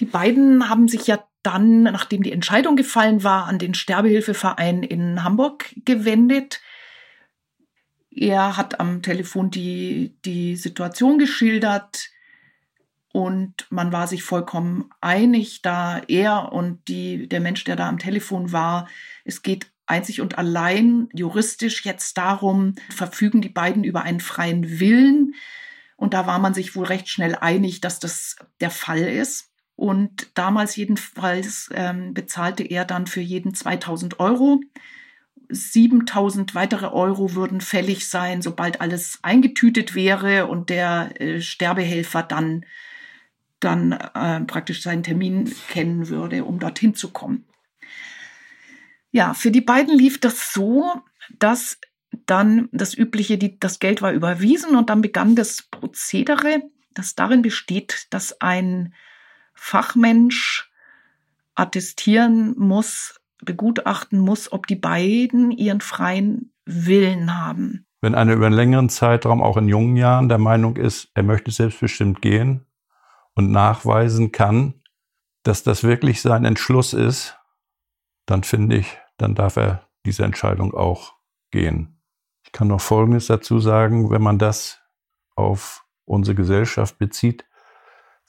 Die 0.00 0.06
beiden 0.06 0.70
haben 0.70 0.88
sich 0.88 1.06
ja 1.08 1.22
dann, 1.42 1.82
nachdem 1.82 2.22
die 2.22 2.32
Entscheidung 2.32 2.74
gefallen 2.74 3.22
war, 3.22 3.44
an 3.44 3.58
den 3.58 3.74
Sterbehilfeverein 3.74 4.82
in 4.82 5.24
Hamburg 5.24 5.74
gewendet. 5.84 6.62
Er 8.10 8.56
hat 8.56 8.80
am 8.80 9.02
Telefon 9.02 9.50
die, 9.50 10.16
die 10.24 10.56
Situation 10.56 11.18
geschildert 11.18 12.10
und 13.12 13.66
man 13.70 13.92
war 13.92 14.06
sich 14.06 14.22
vollkommen 14.22 14.90
einig, 15.00 15.62
da 15.62 16.00
er 16.08 16.52
und 16.52 16.86
die, 16.88 17.28
der 17.28 17.40
Mensch, 17.40 17.64
der 17.64 17.76
da 17.76 17.88
am 17.88 17.98
Telefon 17.98 18.52
war, 18.52 18.88
es 19.24 19.42
geht 19.42 19.70
einzig 19.86 20.20
und 20.20 20.38
allein 20.38 21.08
juristisch 21.12 21.84
jetzt 21.84 22.18
darum, 22.18 22.74
verfügen 22.90 23.40
die 23.40 23.48
beiden 23.48 23.84
über 23.84 24.02
einen 24.02 24.20
freien 24.20 24.78
Willen. 24.80 25.34
Und 25.96 26.14
da 26.14 26.26
war 26.26 26.38
man 26.38 26.54
sich 26.54 26.76
wohl 26.76 26.84
recht 26.86 27.08
schnell 27.08 27.34
einig, 27.34 27.80
dass 27.80 27.98
das 27.98 28.36
der 28.60 28.70
Fall 28.70 29.00
ist. 29.00 29.50
Und 29.74 30.30
damals 30.34 30.76
jedenfalls 30.76 31.70
ähm, 31.72 32.12
bezahlte 32.12 32.62
er 32.62 32.84
dann 32.84 33.06
für 33.06 33.20
jeden 33.20 33.54
2000 33.54 34.20
Euro. 34.20 34.60
7000 35.48 36.54
weitere 36.54 36.86
Euro 36.86 37.34
würden 37.34 37.60
fällig 37.60 38.08
sein, 38.08 38.42
sobald 38.42 38.80
alles 38.80 39.18
eingetütet 39.22 39.94
wäre 39.94 40.46
und 40.46 40.70
der 40.70 41.20
äh, 41.20 41.40
Sterbehelfer 41.40 42.22
dann, 42.22 42.64
dann 43.60 43.92
äh, 43.92 44.40
praktisch 44.40 44.82
seinen 44.82 45.02
Termin 45.02 45.54
kennen 45.68 46.08
würde, 46.08 46.44
um 46.44 46.58
dorthin 46.58 46.94
zu 46.94 47.10
kommen. 47.10 47.44
Ja, 49.10 49.34
für 49.34 49.50
die 49.50 49.62
beiden 49.62 49.96
lief 49.96 50.20
das 50.20 50.52
so, 50.52 51.02
dass 51.38 51.78
dann 52.26 52.68
das 52.72 52.96
übliche, 52.96 53.38
die, 53.38 53.58
das 53.58 53.78
Geld 53.78 54.02
war 54.02 54.12
überwiesen 54.12 54.76
und 54.76 54.90
dann 54.90 55.02
begann 55.02 55.34
das 55.34 55.62
Prozedere, 55.62 56.62
das 56.92 57.14
darin 57.14 57.42
besteht, 57.42 58.06
dass 58.10 58.40
ein 58.40 58.94
Fachmensch 59.54 60.70
attestieren 61.54 62.54
muss, 62.58 63.17
begutachten 63.44 64.18
muss, 64.18 64.52
ob 64.52 64.66
die 64.66 64.76
beiden 64.76 65.50
ihren 65.50 65.80
freien 65.80 66.52
Willen 66.64 67.38
haben. 67.38 67.86
Wenn 68.00 68.14
einer 68.14 68.34
über 68.34 68.46
einen 68.46 68.54
längeren 68.54 68.88
Zeitraum, 68.88 69.42
auch 69.42 69.56
in 69.56 69.68
jungen 69.68 69.96
Jahren, 69.96 70.28
der 70.28 70.38
Meinung 70.38 70.76
ist, 70.76 71.10
er 71.14 71.22
möchte 71.22 71.50
selbstbestimmt 71.50 72.22
gehen 72.22 72.66
und 73.34 73.50
nachweisen 73.50 74.30
kann, 74.30 74.74
dass 75.42 75.62
das 75.62 75.82
wirklich 75.82 76.20
sein 76.20 76.44
Entschluss 76.44 76.92
ist, 76.92 77.36
dann 78.26 78.44
finde 78.44 78.76
ich, 78.76 78.98
dann 79.16 79.34
darf 79.34 79.56
er 79.56 79.88
diese 80.04 80.24
Entscheidung 80.24 80.74
auch 80.74 81.14
gehen. 81.50 82.00
Ich 82.44 82.52
kann 82.52 82.68
noch 82.68 82.80
Folgendes 82.80 83.26
dazu 83.26 83.58
sagen, 83.58 84.10
wenn 84.10 84.22
man 84.22 84.38
das 84.38 84.80
auf 85.34 85.84
unsere 86.04 86.34
Gesellschaft 86.34 86.98
bezieht. 86.98 87.44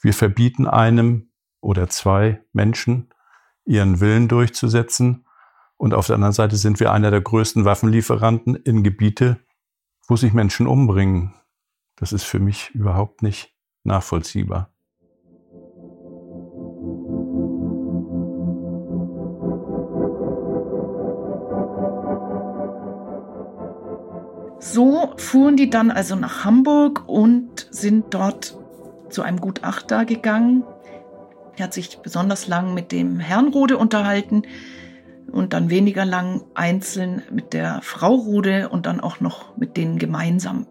Wir 0.02 0.13
verbieten 0.13 0.67
einem 0.67 1.32
oder 1.62 1.89
zwei 1.89 2.41
Menschen, 2.54 3.13
ihren 3.70 4.00
Willen 4.00 4.28
durchzusetzen. 4.28 5.26
Und 5.78 5.94
auf 5.94 6.08
der 6.08 6.16
anderen 6.16 6.34
Seite 6.34 6.58
sind 6.58 6.80
wir 6.80 6.92
einer 6.92 7.12
der 7.12 7.22
größten 7.22 7.64
Waffenlieferanten 7.64 8.56
in 8.56 8.84
Gebiete, 8.84 9.40
wo 10.08 10.16
sich 10.16 10.34
Menschen 10.34 10.68
umbringen. 10.68 11.34
Das 11.96 12.12
ist 12.12 12.24
für 12.24 12.40
mich 12.40 12.72
überhaupt 12.72 13.22
nicht 13.22 13.54
nachvollziehbar. 13.84 14.72
So 24.60 25.14
fuhren 25.18 25.56
die 25.56 25.70
dann 25.70 25.92
also 25.92 26.16
nach 26.16 26.44
Hamburg 26.44 27.08
und 27.08 27.68
sind 27.72 28.14
dort 28.14 28.58
zu 29.10 29.22
einem 29.22 29.40
Gutachter 29.40 30.06
gegangen. 30.06 30.64
Er 31.60 31.65
hat 31.65 31.74
sich 31.74 31.98
besonders 31.98 32.48
lang 32.48 32.74
mit 32.74 32.93
dem 32.93 33.19
Herrn 33.19 33.50
Rode 33.50 33.78
unterhalten 33.78 34.43
und 35.30 35.52
dann 35.52 35.69
weniger 35.69 36.06
lang 36.06 36.45
einzeln 36.54 37.22
mit 37.32 37.52
der 37.52 37.82
Frau 37.82 38.15
Rode 38.15 38.69
und 38.69 38.86
dann 38.86 39.02
auch 39.02 39.19
noch 39.19 39.58
mit 39.58 39.76
denen 39.76 40.00
gemeinsam. 40.00 40.67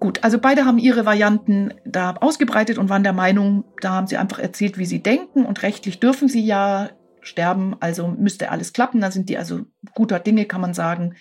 Gut, 0.00 0.22
also 0.22 0.38
beide 0.38 0.66
haben 0.66 0.76
ihre 0.76 1.06
Varianten 1.06 1.72
da 1.86 2.14
ausgebreitet 2.20 2.76
und 2.76 2.90
waren 2.90 3.04
der 3.04 3.14
Meinung, 3.14 3.64
da 3.80 3.92
haben 3.92 4.06
sie 4.06 4.18
einfach 4.18 4.38
erzählt, 4.38 4.76
wie 4.76 4.84
sie 4.84 5.02
denken 5.02 5.46
und 5.46 5.62
rechtlich 5.62 5.98
dürfen 5.98 6.28
sie 6.28 6.44
ja 6.44 6.90
sterben, 7.22 7.74
also 7.80 8.08
müsste 8.08 8.50
alles 8.50 8.74
klappen. 8.74 9.00
Da 9.00 9.10
sind 9.10 9.30
die 9.30 9.38
also 9.38 9.62
guter 9.94 10.18
Dinge, 10.20 10.44
kann 10.44 10.60
man 10.60 10.74
sagen, 10.74 11.14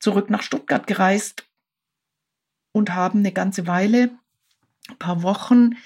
zurück 0.00 0.28
nach 0.28 0.42
Stuttgart 0.42 0.88
gereist 0.88 1.46
und 2.72 2.96
haben 2.96 3.20
eine 3.20 3.30
ganze 3.30 3.68
Weile, 3.68 4.10
ein 4.88 4.98
paar 4.98 5.22
Wochen 5.22 5.76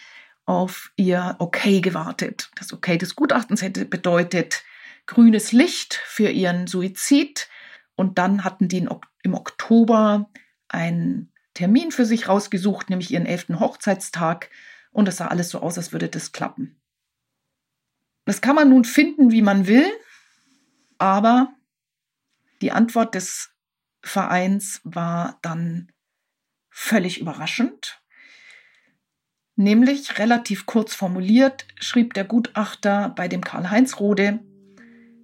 auf 0.45 0.93
ihr 0.97 1.37
Okay 1.39 1.81
gewartet. 1.81 2.51
Das 2.57 2.73
Okay 2.73 2.99
des 2.99 3.15
Gutachtens 3.17 3.63
hätte 3.63 3.85
bedeutet 3.85 4.65
grünes 5.07 5.53
Licht 5.53 5.95
für 5.95 6.31
ihren 6.31 6.67
Suizid. 6.67 7.49
Und 7.95 8.19
dann 8.19 8.45
hatten 8.45 8.69
die 8.69 8.89
im 9.23 9.35
Oktober 9.35 10.31
einen 10.69 11.33
Termin 11.55 11.93
für 11.93 12.07
sich 12.07 12.29
rausgesucht, 12.29 12.91
nämlich 12.91 13.11
ihren 13.11 13.27
elften 13.27 13.61
Hochzeitstag. 13.61 14.51
Und 14.91 15.09
es 15.09 15.19
sah 15.19 15.29
alles 15.29 15.51
so 15.51 15.61
aus, 15.61 15.77
als 15.79 15.93
würde 15.93 16.09
das 16.09 16.33
klappen. 16.33 16.81
Das 18.25 18.41
kann 18.41 18.55
man 18.55 18.69
nun 18.69 18.85
finden, 18.85 19.33
wie 19.33 19.43
man 19.43 19.67
will, 19.67 19.87
aber 20.99 21.53
die 22.61 22.71
Antwort 22.71 23.15
des 23.15 23.51
Vereins 24.03 24.81
war 24.85 25.39
dann 25.43 25.91
völlig 26.71 27.21
überraschend. 27.21 28.02
Nämlich 29.57 30.19
relativ 30.19 30.67
kurz 30.67 30.95
formuliert 30.95 31.67
schrieb 31.79 32.15
der 32.15 32.25
Gutachter 32.25 33.13
bei 33.15 33.29
dem 33.29 33.43
Karl-Heinz 33.43 34.01
Rode, 34.01 34.41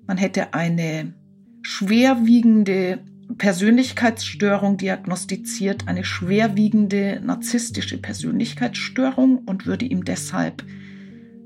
man 0.06 0.16
hätte 0.16 0.54
eine 0.54 1.14
schwerwiegende 1.62 3.04
Persönlichkeitsstörung 3.36 4.76
diagnostiziert, 4.78 5.86
eine 5.86 6.04
schwerwiegende 6.04 7.20
narzisstische 7.22 7.98
Persönlichkeitsstörung 7.98 9.38
und 9.38 9.66
würde 9.66 9.84
ihm 9.84 10.04
deshalb 10.04 10.64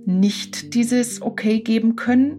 nicht 0.05 0.75
dieses 0.75 1.23
Okay 1.23 1.61
geben 1.61 1.97
können. 1.97 2.38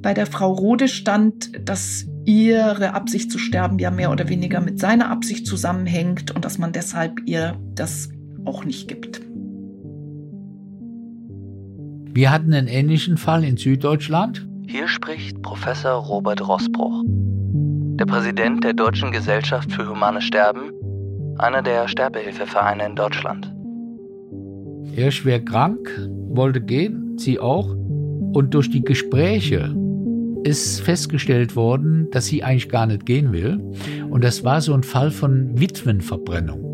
Bei 0.00 0.14
der 0.14 0.26
Frau 0.26 0.52
Rode 0.52 0.88
stand, 0.88 1.50
dass 1.68 2.06
ihre 2.26 2.94
Absicht 2.94 3.30
zu 3.30 3.38
sterben 3.38 3.78
ja 3.78 3.90
mehr 3.90 4.10
oder 4.10 4.28
weniger 4.28 4.60
mit 4.60 4.78
seiner 4.78 5.10
Absicht 5.10 5.46
zusammenhängt 5.46 6.30
und 6.30 6.44
dass 6.44 6.58
man 6.58 6.72
deshalb 6.72 7.20
ihr 7.26 7.58
das 7.74 8.08
auch 8.44 8.64
nicht 8.64 8.88
gibt. 8.88 9.20
Wir 12.12 12.30
hatten 12.30 12.52
einen 12.52 12.68
ähnlichen 12.68 13.16
Fall 13.16 13.42
in 13.42 13.56
Süddeutschland. 13.56 14.46
Hier 14.68 14.86
spricht 14.86 15.42
Professor 15.42 15.94
Robert 15.94 16.46
Rossbruch, 16.46 17.02
der 17.06 18.06
Präsident 18.06 18.62
der 18.62 18.72
Deutschen 18.72 19.10
Gesellschaft 19.10 19.72
für 19.72 19.88
Humanes 19.88 20.24
Sterben, 20.24 20.70
einer 21.38 21.60
der 21.60 21.88
Sterbehilfevereine 21.88 22.86
in 22.86 22.94
Deutschland. 22.94 23.52
Er 24.96 25.08
ist 25.08 25.14
schwer 25.14 25.44
krank, 25.44 25.90
wollte 26.28 26.60
gehen, 26.60 27.18
sie 27.18 27.40
auch. 27.40 27.68
Und 28.32 28.54
durch 28.54 28.70
die 28.70 28.82
Gespräche 28.82 29.74
ist 30.44 30.82
festgestellt 30.82 31.56
worden, 31.56 32.08
dass 32.12 32.26
sie 32.26 32.44
eigentlich 32.44 32.68
gar 32.68 32.86
nicht 32.86 33.06
gehen 33.06 33.32
will. 33.32 33.60
Und 34.08 34.22
das 34.22 34.44
war 34.44 34.60
so 34.60 34.72
ein 34.74 34.82
Fall 34.82 35.10
von 35.10 35.58
Witwenverbrennung. 35.58 36.73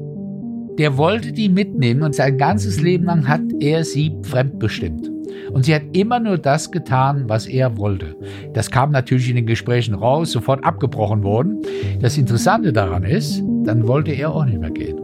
Der 0.78 0.96
wollte 0.96 1.32
die 1.32 1.48
mitnehmen 1.48 2.02
und 2.02 2.14
sein 2.14 2.38
ganzes 2.38 2.80
Leben 2.80 3.04
lang 3.04 3.28
hat 3.28 3.42
er 3.60 3.84
sie 3.84 4.16
fremdbestimmt. 4.22 5.10
Und 5.52 5.64
sie 5.64 5.74
hat 5.74 5.82
immer 5.92 6.20
nur 6.20 6.38
das 6.38 6.70
getan, 6.70 7.24
was 7.28 7.46
er 7.46 7.76
wollte. 7.76 8.16
Das 8.52 8.70
kam 8.70 8.92
natürlich 8.92 9.28
in 9.28 9.36
den 9.36 9.46
Gesprächen 9.46 9.94
raus, 9.94 10.32
sofort 10.32 10.64
abgebrochen 10.64 11.22
worden. 11.22 11.60
Das 12.00 12.16
Interessante 12.16 12.72
daran 12.72 13.02
ist, 13.02 13.42
dann 13.64 13.88
wollte 13.88 14.12
er 14.12 14.32
auch 14.32 14.44
nicht 14.44 14.60
mehr 14.60 14.70
gehen. 14.70 14.98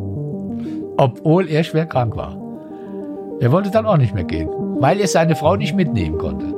Obwohl 0.97 1.49
er 1.49 1.65
schwer 1.65 1.87
krank 1.87 2.17
war. 2.17 2.37
Er 3.41 3.53
wollte 3.53 3.71
dann 3.71 3.87
auch 3.87 3.99
nicht 3.99 4.15
mehr 4.15 4.25
gehen, 4.25 4.49
weil 4.79 5.01
er 5.01 5.09
seine 5.09 5.37
Frau 5.37 5.57
nicht 5.57 5.75
mitnehmen 5.75 6.17
konnte. 6.17 6.55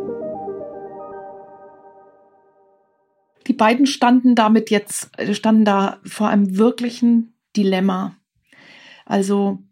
Die 3.49 3.55
beiden 3.55 3.87
standen 3.87 4.35
damit 4.35 4.71
jetzt, 4.71 5.11
standen 5.33 5.64
da 5.64 5.99
vor 6.05 6.29
einem 6.29 6.59
wirklichen 6.59 7.33
Dilemma. 7.57 8.18
Also, 9.09 9.62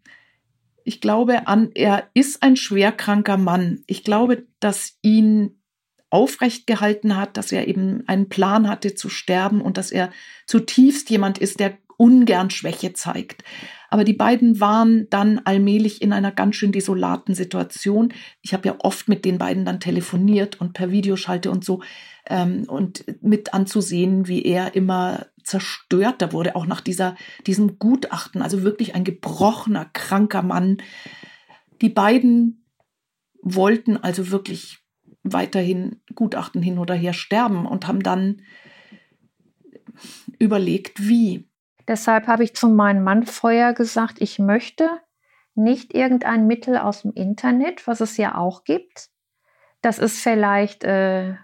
ich 0.83 0.99
glaube 0.99 1.47
an, 1.47 1.71
er 1.75 2.09
ist 2.13 2.41
ein 2.41 2.55
schwerkranker 2.55 3.37
Mann. 3.37 3.83
Ich 3.87 4.03
glaube, 4.03 4.47
dass 4.59 4.97
ihn 5.01 5.61
aufrecht 6.09 6.65
gehalten 6.65 7.15
hat, 7.15 7.37
dass 7.37 7.51
er 7.51 7.67
eben 7.67 8.03
einen 8.07 8.29
Plan 8.29 8.67
hatte 8.67 8.95
zu 8.95 9.09
sterben 9.09 9.61
und 9.61 9.77
dass 9.77 9.91
er 9.91 10.11
zutiefst 10.47 11.09
jemand 11.09 11.37
ist, 11.37 11.59
der 11.59 11.77
ungern 11.97 12.49
Schwäche 12.49 12.93
zeigt. 12.93 13.43
Aber 13.89 14.03
die 14.03 14.13
beiden 14.13 14.59
waren 14.59 15.09
dann 15.09 15.39
allmählich 15.39 16.01
in 16.01 16.13
einer 16.13 16.31
ganz 16.31 16.55
schön 16.55 16.71
desolaten 16.71 17.33
Situation. 17.33 18.13
Ich 18.41 18.53
habe 18.53 18.67
ja 18.67 18.75
oft 18.79 19.07
mit 19.07 19.25
den 19.25 19.37
beiden 19.37 19.65
dann 19.65 19.79
telefoniert 19.79 20.59
und 20.61 20.73
per 20.73 20.91
Videoschalte 20.91 21.49
und 21.49 21.63
so 21.63 21.81
ähm, 22.27 22.65
und 22.67 23.05
mit 23.21 23.53
anzusehen, 23.53 24.27
wie 24.27 24.43
er 24.43 24.75
immer 24.75 25.27
zerstörter 25.43 26.33
wurde, 26.33 26.55
auch 26.55 26.65
nach 26.65 26.81
dieser, 26.81 27.15
diesem 27.45 27.79
Gutachten. 27.79 28.41
Also 28.41 28.63
wirklich 28.63 28.93
ein 28.95 29.05
gebrochener, 29.05 29.85
kranker 29.85 30.43
Mann. 30.43 30.77
Die 31.81 31.89
beiden 31.89 32.65
wollten 33.41 33.97
also 33.97 34.31
wirklich 34.31 34.79
weiterhin 35.23 36.01
Gutachten 36.13 36.61
hin 36.61 36.77
oder 36.77 36.95
her 36.95 37.13
sterben 37.13 37.65
und 37.65 37.87
haben 37.87 38.03
dann 38.03 38.41
überlegt, 40.39 41.07
wie. 41.07 41.46
Deshalb 41.87 42.27
habe 42.27 42.43
ich 42.43 42.55
zu 42.55 42.67
meinem 42.67 43.03
Mann 43.03 43.25
vorher 43.25 43.73
gesagt, 43.73 44.21
ich 44.21 44.39
möchte 44.39 44.89
nicht 45.55 45.93
irgendein 45.93 46.45
Mittel 46.45 46.77
aus 46.77 47.01
dem 47.01 47.13
Internet, 47.13 47.87
was 47.87 48.01
es 48.01 48.17
ja 48.17 48.35
auch 48.35 48.63
gibt. 48.63 49.09
Das 49.81 49.99
ist 49.99 50.21
vielleicht 50.21 50.83
äh, 50.83 51.35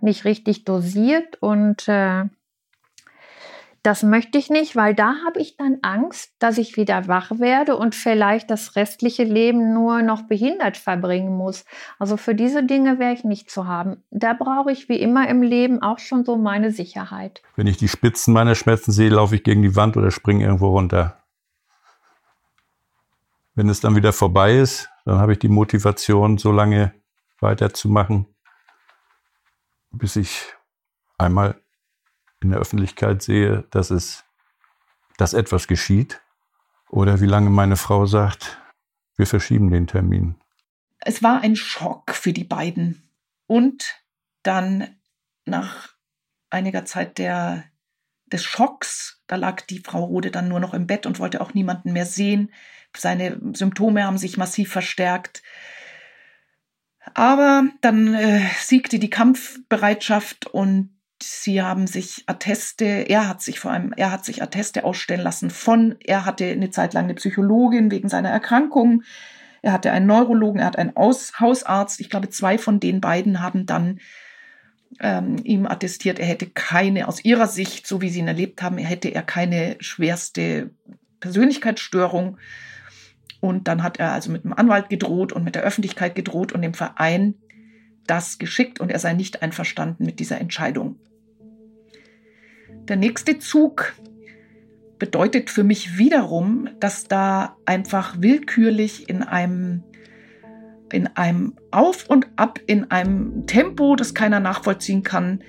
nicht 0.00 0.24
richtig 0.24 0.64
dosiert 0.64 1.40
und 1.40 1.88
äh, 1.88 2.24
das 3.82 4.04
möchte 4.04 4.38
ich 4.38 4.48
nicht, 4.48 4.76
weil 4.76 4.94
da 4.94 5.16
habe 5.26 5.40
ich 5.40 5.56
dann 5.56 5.78
Angst, 5.82 6.32
dass 6.38 6.56
ich 6.56 6.76
wieder 6.76 7.08
wach 7.08 7.32
werde 7.38 7.76
und 7.76 7.96
vielleicht 7.96 8.48
das 8.48 8.76
restliche 8.76 9.24
Leben 9.24 9.74
nur 9.74 10.02
noch 10.02 10.22
behindert 10.22 10.76
verbringen 10.76 11.36
muss. 11.36 11.64
Also 11.98 12.16
für 12.16 12.36
diese 12.36 12.62
Dinge 12.62 13.00
wäre 13.00 13.12
ich 13.12 13.24
nicht 13.24 13.50
zu 13.50 13.66
haben. 13.66 14.04
Da 14.10 14.34
brauche 14.34 14.70
ich 14.70 14.88
wie 14.88 15.00
immer 15.00 15.28
im 15.28 15.42
Leben 15.42 15.82
auch 15.82 15.98
schon 15.98 16.24
so 16.24 16.36
meine 16.36 16.70
Sicherheit. 16.70 17.42
Wenn 17.56 17.66
ich 17.66 17.76
die 17.76 17.88
Spitzen 17.88 18.32
meiner 18.32 18.54
Schmerzen 18.54 18.92
sehe, 18.92 19.10
laufe 19.10 19.34
ich 19.34 19.42
gegen 19.42 19.62
die 19.62 19.74
Wand 19.74 19.96
oder 19.96 20.12
springe 20.12 20.44
irgendwo 20.44 20.68
runter. 20.68 21.18
Wenn 23.56 23.68
es 23.68 23.80
dann 23.80 23.96
wieder 23.96 24.12
vorbei 24.12 24.58
ist, 24.58 24.88
dann 25.04 25.18
habe 25.18 25.32
ich 25.32 25.40
die 25.40 25.48
Motivation, 25.48 26.38
so 26.38 26.52
lange 26.52 26.94
weiterzumachen, 27.40 28.26
bis 29.90 30.14
ich 30.14 30.54
einmal 31.18 31.56
in 32.42 32.50
der 32.50 32.60
Öffentlichkeit 32.60 33.22
sehe, 33.22 33.64
dass 33.70 33.90
es, 33.90 34.24
dass 35.16 35.34
etwas 35.34 35.68
geschieht. 35.68 36.20
Oder 36.88 37.20
wie 37.20 37.26
lange 37.26 37.50
meine 37.50 37.76
Frau 37.76 38.06
sagt, 38.06 38.58
wir 39.16 39.26
verschieben 39.26 39.70
den 39.70 39.86
Termin. 39.86 40.36
es 41.00 41.22
war 41.22 41.40
ein 41.40 41.56
Schock 41.56 42.14
für 42.14 42.32
die 42.32 42.44
beiden. 42.44 43.02
Und 43.46 44.02
dann 44.42 44.96
nach 45.44 45.88
einiger 46.50 46.84
Zeit 46.84 47.18
der, 47.18 47.64
des 48.26 48.44
Schocks, 48.44 49.22
da 49.26 49.36
lag 49.36 49.62
die 49.62 49.80
Frau 49.80 50.04
Rode 50.04 50.30
dann 50.30 50.48
nur 50.48 50.60
noch 50.60 50.74
im 50.74 50.86
Bett 50.86 51.06
und 51.06 51.18
wollte 51.18 51.40
auch 51.40 51.54
niemanden 51.54 51.92
mehr 51.92 52.06
sehen. 52.06 52.52
Seine 52.96 53.40
Symptome 53.54 54.04
haben 54.04 54.18
sich 54.18 54.36
massiv 54.36 54.70
verstärkt. 54.70 55.42
Aber 57.14 57.64
dann 57.80 58.14
äh, 58.14 58.42
siegte 58.58 58.98
die 58.98 59.10
Kampfbereitschaft 59.10 60.46
und 60.46 60.90
sie 61.22 61.62
haben 61.62 61.86
sich 61.86 62.24
Atteste, 62.26 62.84
er 62.84 63.28
hat 63.28 63.42
sich 63.42 63.60
vor 63.60 63.70
allem, 63.70 63.92
er 63.96 64.10
hat 64.10 64.24
sich 64.24 64.42
Atteste 64.42 64.84
ausstellen 64.84 65.22
lassen 65.22 65.50
von, 65.50 65.96
er 66.04 66.24
hatte 66.24 66.46
eine 66.46 66.70
Zeit 66.70 66.94
lang 66.94 67.04
eine 67.04 67.14
Psychologin 67.14 67.90
wegen 67.90 68.08
seiner 68.08 68.30
Erkrankung, 68.30 69.02
er 69.62 69.72
hatte 69.72 69.92
einen 69.92 70.06
Neurologen, 70.06 70.60
er 70.60 70.66
hat 70.66 70.78
einen 70.78 70.96
Aus 70.96 71.38
Hausarzt. 71.38 72.00
Ich 72.00 72.10
glaube, 72.10 72.28
zwei 72.28 72.58
von 72.58 72.80
den 72.80 73.00
beiden 73.00 73.40
haben 73.40 73.64
dann 73.64 74.00
ähm, 75.00 75.36
ihm 75.44 75.66
attestiert, 75.66 76.18
er 76.18 76.26
hätte 76.26 76.50
keine, 76.50 77.08
aus 77.08 77.24
ihrer 77.24 77.46
Sicht, 77.46 77.86
so 77.86 78.00
wie 78.00 78.10
sie 78.10 78.18
ihn 78.18 78.28
erlebt 78.28 78.60
haben, 78.60 78.76
hätte 78.76 79.08
er 79.08 79.22
keine 79.22 79.76
schwerste 79.78 80.70
Persönlichkeitsstörung. 81.20 82.38
Und 83.40 83.68
dann 83.68 83.82
hat 83.82 83.98
er 83.98 84.12
also 84.12 84.30
mit 84.30 84.44
dem 84.44 84.52
Anwalt 84.52 84.88
gedroht 84.88 85.32
und 85.32 85.44
mit 85.44 85.54
der 85.54 85.62
Öffentlichkeit 85.62 86.14
gedroht 86.14 86.52
und 86.52 86.62
dem 86.62 86.74
Verein 86.74 87.34
das 88.06 88.38
geschickt 88.38 88.80
und 88.80 88.90
er 88.90 88.98
sei 88.98 89.12
nicht 89.12 89.42
einverstanden 89.42 90.04
mit 90.04 90.18
dieser 90.18 90.40
Entscheidung. 90.40 90.98
Der 92.88 92.96
nächste 92.96 93.38
Zug 93.38 93.94
bedeutet 94.98 95.50
für 95.50 95.64
mich 95.64 95.98
wiederum, 95.98 96.68
dass 96.80 97.04
da 97.04 97.56
einfach 97.64 98.16
willkürlich 98.20 99.08
in 99.08 99.22
einem 99.22 99.82
in 100.92 101.06
einem 101.16 101.54
Auf 101.70 102.08
und 102.08 102.28
Ab, 102.36 102.60
in 102.66 102.90
einem 102.90 103.46
Tempo, 103.46 103.96
das 103.96 104.14
keiner 104.14 104.40
nachvollziehen 104.40 105.02
kann, 105.02 105.42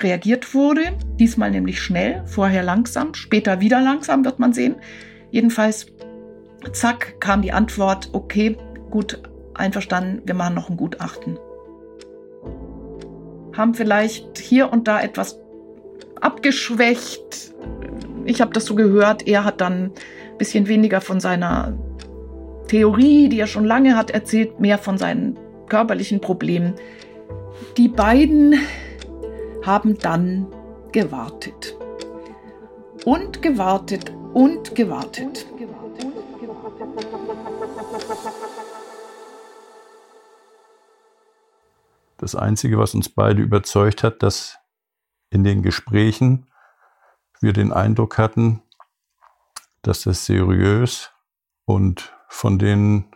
reagiert 0.00 0.54
wurde. 0.54 0.96
Diesmal 1.18 1.50
nämlich 1.50 1.80
schnell, 1.80 2.22
vorher 2.26 2.62
langsam, 2.62 3.14
später 3.14 3.60
wieder 3.60 3.80
langsam, 3.80 4.24
wird 4.24 4.38
man 4.38 4.52
sehen. 4.52 4.76
Jedenfalls, 5.30 5.86
zack, 6.72 7.20
kam 7.20 7.42
die 7.42 7.52
Antwort, 7.52 8.08
okay, 8.12 8.56
gut, 8.90 9.22
einverstanden, 9.54 10.22
wir 10.24 10.34
machen 10.34 10.54
noch 10.54 10.70
ein 10.70 10.76
Gutachten. 10.76 11.38
Haben 13.54 13.74
vielleicht 13.74 14.38
hier 14.38 14.72
und 14.72 14.88
da 14.88 15.02
etwas 15.02 15.38
abgeschwächt. 16.20 17.52
Ich 18.24 18.40
habe 18.40 18.52
das 18.52 18.66
so 18.66 18.74
gehört, 18.74 19.26
er 19.26 19.44
hat 19.44 19.60
dann 19.60 19.84
ein 19.84 20.38
bisschen 20.38 20.68
weniger 20.68 21.00
von 21.00 21.20
seiner 21.20 21.76
Theorie, 22.68 23.28
die 23.28 23.40
er 23.40 23.46
schon 23.46 23.64
lange 23.64 23.96
hat, 23.96 24.10
erzählt, 24.10 24.60
mehr 24.60 24.78
von 24.78 24.98
seinen 24.98 25.38
körperlichen 25.68 26.20
Problemen. 26.20 26.74
Die 27.76 27.88
beiden 27.88 28.54
haben 29.64 29.98
dann 29.98 30.46
gewartet. 30.92 31.76
Und 33.04 33.42
gewartet 33.42 34.12
und 34.34 34.74
gewartet. 34.74 35.46
Das 42.18 42.34
Einzige, 42.34 42.78
was 42.78 42.94
uns 42.94 43.08
beide 43.08 43.40
überzeugt 43.40 44.02
hat, 44.02 44.22
dass 44.22 44.57
in 45.30 45.44
den 45.44 45.62
Gesprächen 45.62 46.46
wir 47.40 47.52
den 47.52 47.72
Eindruck 47.72 48.18
hatten, 48.18 48.62
dass 49.82 50.02
das 50.02 50.26
seriös 50.26 51.12
und 51.64 52.12
von 52.28 52.58
denen 52.58 53.14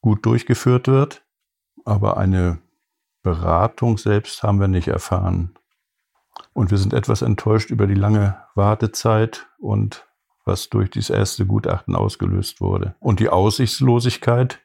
gut 0.00 0.24
durchgeführt 0.24 0.88
wird. 0.88 1.22
Aber 1.84 2.16
eine 2.16 2.58
Beratung 3.22 3.98
selbst 3.98 4.42
haben 4.42 4.60
wir 4.60 4.68
nicht 4.68 4.88
erfahren. 4.88 5.54
Und 6.52 6.70
wir 6.70 6.78
sind 6.78 6.94
etwas 6.94 7.22
enttäuscht 7.22 7.70
über 7.70 7.86
die 7.86 7.94
lange 7.94 8.42
Wartezeit 8.54 9.46
und 9.58 10.06
was 10.44 10.68
durch 10.70 10.90
dieses 10.90 11.10
erste 11.10 11.46
Gutachten 11.46 11.94
ausgelöst 11.94 12.60
wurde. 12.60 12.96
Und 12.98 13.20
die 13.20 13.28
Aussichtslosigkeit, 13.28 14.60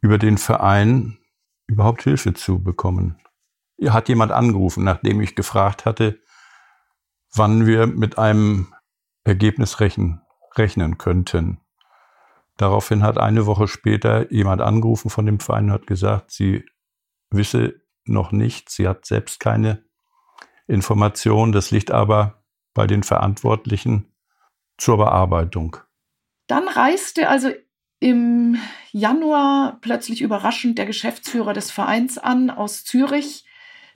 über 0.00 0.18
den 0.18 0.38
Verein 0.38 1.18
überhaupt 1.66 2.02
Hilfe 2.02 2.34
zu 2.34 2.62
bekommen. 2.62 3.18
Hat 3.82 4.08
jemand 4.08 4.32
angerufen, 4.32 4.84
nachdem 4.84 5.20
ich 5.20 5.34
gefragt 5.34 5.84
hatte, 5.84 6.20
wann 7.34 7.66
wir 7.66 7.86
mit 7.86 8.18
einem 8.18 8.74
Ergebnis 9.24 9.80
rechnen, 9.80 10.22
rechnen 10.56 10.98
könnten. 10.98 11.60
Daraufhin 12.56 13.02
hat 13.02 13.18
eine 13.18 13.46
Woche 13.46 13.66
später 13.66 14.30
jemand 14.32 14.60
angerufen 14.60 15.10
von 15.10 15.26
dem 15.26 15.40
Verein 15.40 15.66
und 15.66 15.72
hat 15.72 15.86
gesagt, 15.86 16.30
sie 16.30 16.64
wisse 17.30 17.80
noch 18.04 18.30
nicht, 18.30 18.70
sie 18.70 18.86
hat 18.86 19.06
selbst 19.06 19.40
keine 19.40 19.84
Information, 20.66 21.52
das 21.52 21.70
liegt 21.70 21.90
aber 21.90 22.44
bei 22.74 22.86
den 22.86 23.02
Verantwortlichen 23.02 24.14
zur 24.78 24.98
Bearbeitung. 24.98 25.76
Dann 26.46 26.68
reiste 26.68 27.28
also 27.28 27.50
im 28.00 28.58
Januar 28.92 29.78
plötzlich 29.80 30.20
überraschend 30.20 30.78
der 30.78 30.86
Geschäftsführer 30.86 31.54
des 31.54 31.70
Vereins 31.70 32.18
an 32.18 32.50
aus 32.50 32.84
Zürich. 32.84 33.46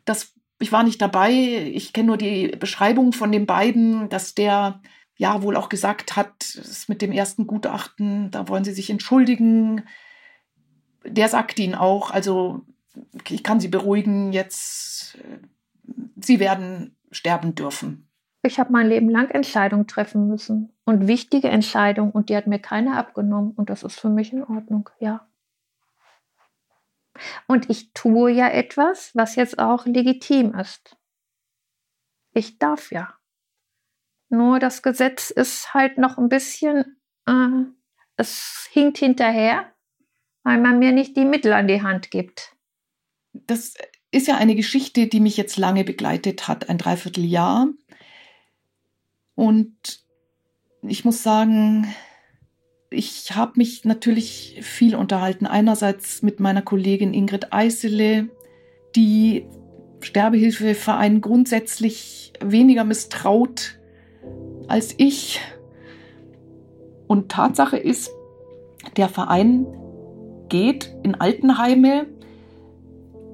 Das, 0.09 0.35
ich 0.59 0.73
war 0.73 0.83
nicht 0.83 1.01
dabei, 1.01 1.31
ich 1.33 1.93
kenne 1.93 2.09
nur 2.09 2.17
die 2.17 2.49
Beschreibung 2.49 3.13
von 3.13 3.33
den 3.33 3.47
beiden, 3.47 4.09
dass 4.09 4.35
der 4.35 4.81
ja 5.17 5.43
wohl 5.43 5.57
auch 5.57 5.69
gesagt 5.69 6.17
hat, 6.17 6.59
mit 6.87 7.03
dem 7.03 7.13
ersten 7.13 7.47
Gutachten, 7.47 8.31
da 8.31 8.49
wollen 8.49 8.65
sie 8.65 8.73
sich 8.73 8.89
entschuldigen. 8.89 9.83
Der 11.05 11.29
sagt 11.29 11.59
ihnen 11.59 11.75
auch, 11.75 12.11
also 12.11 12.63
ich 13.29 13.43
kann 13.43 13.61
sie 13.61 13.69
beruhigen, 13.69 14.33
jetzt, 14.33 15.17
äh, 15.17 15.39
sie 16.21 16.41
werden 16.41 16.97
sterben 17.11 17.55
dürfen. 17.55 18.09
Ich 18.43 18.61
habe 18.61 18.73
mein 18.73 18.89
Leben 18.89 19.11
lang 19.11 19.31
Entscheidungen 19.31 19.87
treffen 19.87 20.29
müssen 20.29 20.73
und 20.85 21.09
wichtige 21.09 21.49
Entscheidungen 21.49 22.13
und 22.13 22.29
die 22.29 22.37
hat 22.37 22.47
mir 22.47 22.61
keiner 22.61 22.97
abgenommen 22.97 23.53
und 23.53 23.69
das 23.69 23.83
ist 23.83 23.99
für 23.99 24.09
mich 24.09 24.33
in 24.33 24.45
Ordnung, 24.45 24.89
ja. 25.01 25.28
Und 27.47 27.71
ich 27.71 27.93
tue 27.93 28.31
ja 28.31 28.49
etwas, 28.49 29.11
was 29.15 29.37
jetzt 29.37 29.59
auch 29.59 29.87
legitim 29.87 30.55
ist. 30.55 30.97
Ich 32.33 32.59
darf 32.59 32.93
ja. 32.93 33.15
Nur 34.29 34.59
das 34.59 34.83
Gesetz 34.83 35.31
ist 35.31 35.73
halt 35.75 35.99
noch 35.99 36.19
ein 36.19 36.29
bisschen, 36.29 37.01
äh, 37.27 37.65
es 38.17 38.69
hinkt 38.71 38.99
hinterher, 38.99 39.73
weil 40.43 40.61
man 40.61 40.79
mir 40.79 40.93
nicht 40.93 41.17
die 41.17 41.25
Mittel 41.25 41.53
an 41.53 41.69
die 41.69 41.83
Hand 41.83 42.11
gibt. 42.11 42.55
Das 43.33 43.75
ist 44.11 44.27
ja 44.27 44.37
eine 44.37 44.55
Geschichte, 44.55 45.07
die 45.07 45.21
mich 45.21 45.37
jetzt 45.37 45.57
lange 45.57 45.85
begleitet 45.85 46.49
hat, 46.49 46.69
ein 46.69 46.79
Dreivierteljahr. 46.79 47.69
Und 49.35 50.05
ich 50.83 51.05
muss 51.05 51.23
sagen, 51.23 51.95
ich 52.91 53.35
habe 53.35 53.53
mich 53.57 53.85
natürlich 53.85 54.59
viel 54.63 54.95
unterhalten. 54.95 55.47
Einerseits 55.47 56.23
mit 56.23 56.41
meiner 56.41 56.63
Kollegin 56.63 57.13
Ingrid 57.13 57.53
Eisele, 57.53 58.29
die 58.97 59.47
Sterbehilfeverein 60.01 61.21
grundsätzlich 61.21 62.33
weniger 62.43 62.85
misstraut 62.85 63.79
als 64.69 64.95
ich. 64.97 65.41
Und 67.07 67.31
Tatsache 67.31 67.77
ist, 67.77 68.11
der 68.97 69.09
Verein 69.09 69.67
geht 70.49 70.95
in 71.03 71.15
Altenheime, 71.15 72.07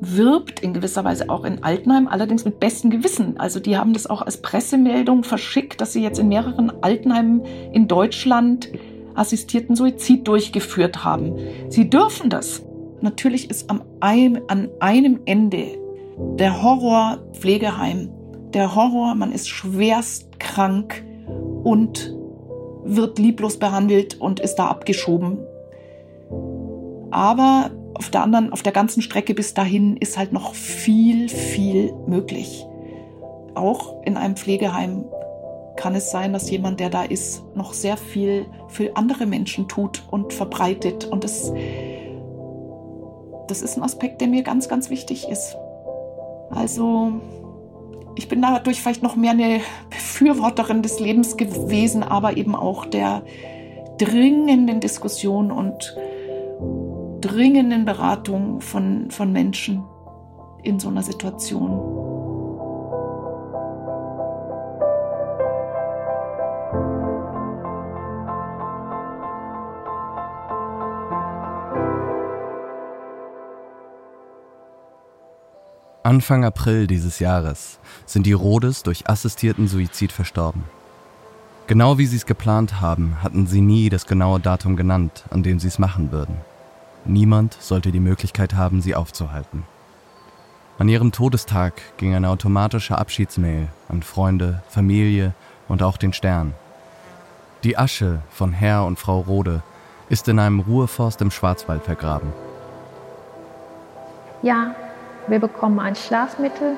wirbt 0.00 0.60
in 0.60 0.74
gewisser 0.74 1.04
Weise 1.04 1.28
auch 1.28 1.44
in 1.44 1.62
Altenheim, 1.62 2.08
allerdings 2.08 2.44
mit 2.44 2.60
bestem 2.60 2.90
Gewissen. 2.90 3.38
Also 3.38 3.60
die 3.60 3.76
haben 3.76 3.92
das 3.92 4.06
auch 4.08 4.22
als 4.22 4.42
Pressemeldung 4.42 5.22
verschickt, 5.22 5.80
dass 5.80 5.92
sie 5.92 6.02
jetzt 6.02 6.18
in 6.18 6.28
mehreren 6.28 6.72
Altenheimen 6.82 7.44
in 7.72 7.88
Deutschland 7.88 8.70
assistierten 9.14 9.76
Suizid 9.76 10.26
durchgeführt 10.26 11.04
haben. 11.04 11.36
Sie 11.68 11.88
dürfen 11.90 12.30
das. 12.30 12.62
Natürlich 13.00 13.50
ist 13.50 13.70
am 13.70 13.82
ein, 14.00 14.40
an 14.48 14.70
einem 14.80 15.20
Ende 15.24 15.78
der 16.38 16.62
Horror 16.62 17.18
Pflegeheim. 17.32 18.10
Der 18.52 18.74
Horror, 18.74 19.14
man 19.14 19.32
ist 19.32 19.48
schwerst 19.48 20.38
krank, 20.38 21.02
und 21.64 22.14
wird 22.84 23.18
lieblos 23.18 23.58
behandelt 23.58 24.20
und 24.20 24.38
ist 24.38 24.56
da 24.56 24.68
abgeschoben. 24.68 25.38
Aber 27.10 27.70
auf 27.94 28.10
der 28.10 28.22
anderen, 28.22 28.52
auf 28.52 28.62
der 28.62 28.72
ganzen 28.72 29.02
Strecke 29.02 29.34
bis 29.34 29.54
dahin 29.54 29.96
ist 29.96 30.18
halt 30.18 30.32
noch 30.32 30.54
viel, 30.54 31.28
viel 31.28 31.92
möglich. 32.06 32.66
Auch 33.54 34.02
in 34.04 34.16
einem 34.16 34.36
Pflegeheim 34.36 35.04
kann 35.76 35.94
es 35.94 36.10
sein, 36.10 36.32
dass 36.32 36.50
jemand, 36.50 36.80
der 36.80 36.90
da 36.90 37.02
ist, 37.02 37.42
noch 37.54 37.72
sehr 37.72 37.96
viel 37.96 38.46
für 38.68 38.96
andere 38.96 39.26
Menschen 39.26 39.68
tut 39.68 40.02
und 40.10 40.32
verbreitet. 40.32 41.04
Und 41.06 41.24
das, 41.24 41.52
das 43.48 43.62
ist 43.62 43.76
ein 43.76 43.82
Aspekt, 43.82 44.20
der 44.20 44.28
mir 44.28 44.42
ganz, 44.42 44.68
ganz 44.68 44.90
wichtig 44.90 45.28
ist. 45.28 45.56
Also 46.50 47.12
ich 48.16 48.28
bin 48.28 48.42
dadurch 48.42 48.80
vielleicht 48.80 49.02
noch 49.02 49.16
mehr 49.16 49.32
eine 49.32 49.60
Befürworterin 49.90 50.82
des 50.82 51.00
Lebens 51.00 51.36
gewesen, 51.36 52.02
aber 52.02 52.36
eben 52.36 52.54
auch 52.54 52.86
der 52.86 53.22
dringenden 53.98 54.80
Diskussion 54.80 55.50
und 55.50 55.96
dringenden 57.20 57.84
Beratung 57.84 58.60
von, 58.60 59.10
von 59.10 59.32
Menschen 59.32 59.84
in 60.62 60.78
so 60.78 60.88
einer 60.88 61.02
Situation. 61.02 61.93
Anfang 76.06 76.44
April 76.44 76.86
dieses 76.86 77.18
Jahres 77.18 77.78
sind 78.04 78.26
die 78.26 78.34
Rhodes 78.34 78.82
durch 78.82 79.08
assistierten 79.08 79.68
Suizid 79.68 80.12
verstorben. 80.12 80.64
Genau 81.66 81.96
wie 81.96 82.04
sie 82.04 82.16
es 82.16 82.26
geplant 82.26 82.82
haben, 82.82 83.22
hatten 83.22 83.46
sie 83.46 83.62
nie 83.62 83.88
das 83.88 84.04
genaue 84.04 84.38
Datum 84.38 84.76
genannt, 84.76 85.24
an 85.30 85.42
dem 85.42 85.58
sie 85.58 85.68
es 85.68 85.78
machen 85.78 86.12
würden. 86.12 86.36
Niemand 87.06 87.56
sollte 87.58 87.90
die 87.90 88.00
Möglichkeit 88.00 88.52
haben, 88.52 88.82
sie 88.82 88.94
aufzuhalten. 88.94 89.62
An 90.78 90.90
ihrem 90.90 91.10
Todestag 91.10 91.72
ging 91.96 92.14
eine 92.14 92.28
automatische 92.28 92.98
Abschiedsmail 92.98 93.68
an 93.88 94.02
Freunde, 94.02 94.62
Familie 94.68 95.32
und 95.68 95.82
auch 95.82 95.96
den 95.96 96.12
Stern. 96.12 96.52
Die 97.62 97.78
Asche 97.78 98.20
von 98.28 98.52
Herr 98.52 98.84
und 98.84 98.98
Frau 98.98 99.20
Rode 99.20 99.62
ist 100.10 100.28
in 100.28 100.38
einem 100.38 100.60
Ruheforst 100.60 101.22
im 101.22 101.30
Schwarzwald 101.30 101.82
vergraben. 101.82 102.30
Ja, 104.42 104.74
wir 105.26 105.38
bekommen 105.38 105.80
ein 105.80 105.96
Schlafmittel 105.96 106.76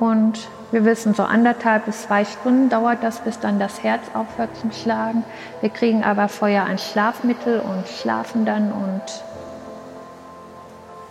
und 0.00 0.48
wir 0.70 0.84
wissen, 0.84 1.14
so 1.14 1.22
anderthalb 1.22 1.84
bis 1.84 2.02
zwei 2.02 2.24
Stunden 2.24 2.68
dauert 2.68 3.02
das, 3.02 3.20
bis 3.20 3.38
dann 3.38 3.58
das 3.58 3.82
Herz 3.82 4.02
aufhört 4.14 4.56
zu 4.56 4.70
schlagen. 4.72 5.22
Wir 5.60 5.70
kriegen 5.70 6.02
aber 6.02 6.28
vorher 6.28 6.64
ein 6.64 6.78
Schlafmittel 6.78 7.60
und 7.60 7.86
schlafen 7.86 8.44
dann 8.44 8.72
und 8.72 9.02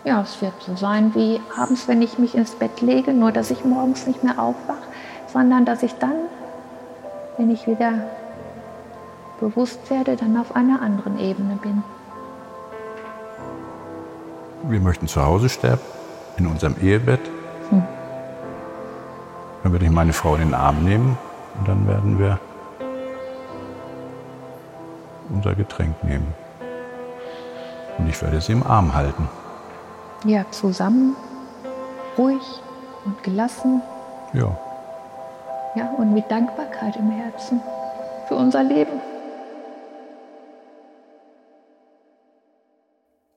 ja, 0.03 0.21
es 0.21 0.41
wird 0.41 0.53
so 0.65 0.75
sein 0.75 1.13
wie 1.13 1.39
abends, 1.55 1.87
wenn 1.87 2.01
ich 2.01 2.17
mich 2.17 2.33
ins 2.33 2.55
Bett 2.55 2.81
lege, 2.81 3.13
nur 3.13 3.31
dass 3.31 3.51
ich 3.51 3.63
morgens 3.63 4.07
nicht 4.07 4.23
mehr 4.23 4.39
aufwache, 4.39 4.81
sondern 5.31 5.63
dass 5.63 5.83
ich 5.83 5.93
dann, 5.93 6.15
wenn 7.37 7.51
ich 7.51 7.67
wieder 7.67 7.93
bewusst 9.39 9.89
werde, 9.91 10.15
dann 10.15 10.37
auf 10.37 10.55
einer 10.55 10.81
anderen 10.81 11.19
Ebene 11.19 11.57
bin. 11.61 11.83
Wir 14.63 14.79
möchten 14.79 15.07
zu 15.07 15.23
Hause 15.23 15.49
sterben 15.49 15.90
in 16.37 16.47
unserem 16.47 16.75
Ehebett. 16.81 17.21
Hm. 17.69 17.83
Dann 19.63 19.71
würde 19.71 19.85
ich 19.85 19.91
meine 19.91 20.13
Frau 20.13 20.35
in 20.35 20.41
den 20.41 20.53
Arm 20.53 20.83
nehmen 20.83 21.17
und 21.57 21.67
dann 21.67 21.87
werden 21.87 22.19
wir 22.19 22.39
unser 25.29 25.55
Getränk 25.55 26.03
nehmen. 26.03 26.33
Und 27.97 28.07
ich 28.07 28.21
werde 28.21 28.41
sie 28.41 28.53
im 28.53 28.63
Arm 28.63 28.93
halten. 28.93 29.29
Ja, 30.25 30.45
zusammen, 30.51 31.15
ruhig 32.17 32.41
und 33.05 33.21
gelassen. 33.23 33.81
Ja. 34.33 34.57
Ja, 35.75 35.89
und 35.97 36.13
mit 36.13 36.29
Dankbarkeit 36.29 36.95
im 36.97 37.11
Herzen 37.11 37.61
für 38.27 38.35
unser 38.35 38.63
Leben. 38.63 38.99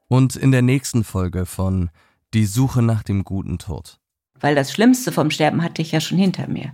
Und 0.09 0.36
in 0.36 0.53
der 0.53 0.62
nächsten 0.62 1.05
Folge 1.05 1.47
von 1.47 1.90
die 2.35 2.47
Suche 2.47 2.82
nach 2.82 3.03
dem 3.03 3.24
guten 3.24 3.59
Tod. 3.59 3.99
Weil 4.41 4.55
das 4.55 4.72
Schlimmste 4.72 5.12
vom 5.12 5.30
Sterben 5.30 5.62
hatte 5.62 5.80
ich 5.80 5.93
ja 5.93 6.01
schon 6.01 6.18
hinter 6.18 6.49
mir. 6.49 6.72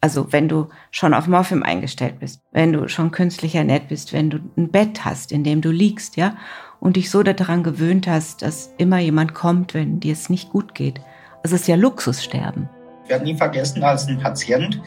Also 0.00 0.32
wenn 0.32 0.48
du 0.48 0.68
schon 0.90 1.14
auf 1.14 1.26
Morphium 1.26 1.62
eingestellt 1.62 2.18
bist, 2.18 2.40
wenn 2.52 2.72
du 2.72 2.88
schon 2.88 3.10
künstlich 3.10 3.54
ernährt 3.54 3.88
bist, 3.88 4.12
wenn 4.12 4.30
du 4.30 4.38
ein 4.56 4.70
Bett 4.70 5.04
hast, 5.04 5.30
in 5.30 5.44
dem 5.44 5.60
du 5.60 5.70
liegst, 5.70 6.16
ja, 6.16 6.36
und 6.80 6.96
dich 6.96 7.10
so 7.10 7.22
daran 7.22 7.62
gewöhnt 7.62 8.08
hast, 8.08 8.42
dass 8.42 8.72
immer 8.78 8.98
jemand 8.98 9.34
kommt, 9.34 9.74
wenn 9.74 10.00
dir 10.00 10.14
es 10.14 10.30
nicht 10.30 10.50
gut 10.50 10.74
geht. 10.74 11.00
Also 11.42 11.54
es 11.54 11.62
ist 11.62 11.68
ja 11.68 11.76
Luxussterben. 11.76 12.68
Ich 13.04 13.10
werde 13.10 13.24
nie 13.24 13.36
vergessen, 13.36 13.82
als 13.82 14.08
ein 14.08 14.18
Patient 14.18 14.80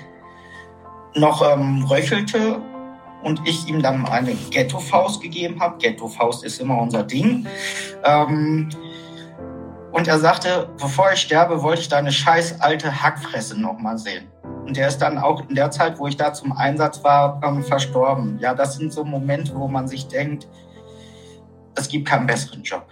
noch 1.16 1.48
ähm, 1.48 1.84
röchelte 1.84 2.60
und 3.24 3.40
ich 3.46 3.68
ihm 3.68 3.82
dann 3.82 4.06
eine 4.08 4.34
Ghetto-Faust 4.50 5.22
gegeben 5.22 5.60
habe. 5.62 5.78
Ghetto-Faust 5.78 6.44
ist 6.44 6.60
immer 6.60 6.82
unser 6.82 7.04
Ding. 7.04 7.46
Ähm, 8.04 8.70
und 9.94 10.08
er 10.08 10.18
sagte, 10.18 10.70
bevor 10.82 11.12
ich 11.14 11.20
sterbe, 11.20 11.62
wollte 11.62 11.82
ich 11.82 11.88
deine 11.88 12.12
scheiß 12.12 12.62
alte 12.62 13.04
Hackfresse 13.04 13.60
nochmal 13.60 14.00
sehen. 14.00 14.28
Und 14.66 14.76
der 14.76 14.88
ist 14.88 14.98
dann 14.98 15.20
auch 15.20 15.48
in 15.48 15.56
der 15.56 15.70
Zeit, 15.70 16.00
wo 16.00 16.08
ich 16.08 16.18
da 16.18 16.34
zum 16.34 16.52
Einsatz 16.52 17.04
war, 17.04 17.40
ähm, 17.44 17.64
verstorben. 17.64 18.40
Ja, 18.40 18.56
das 18.56 18.78
sind 18.78 18.92
so 18.92 19.04
Momente, 19.04 19.54
wo 19.56 19.68
man 19.68 19.88
sich 19.88 20.08
denkt, 20.08 20.48
es 21.76 21.88
gibt 21.88 22.08
keinen 22.08 22.26
besseren 22.26 22.64
Job. 22.64 22.88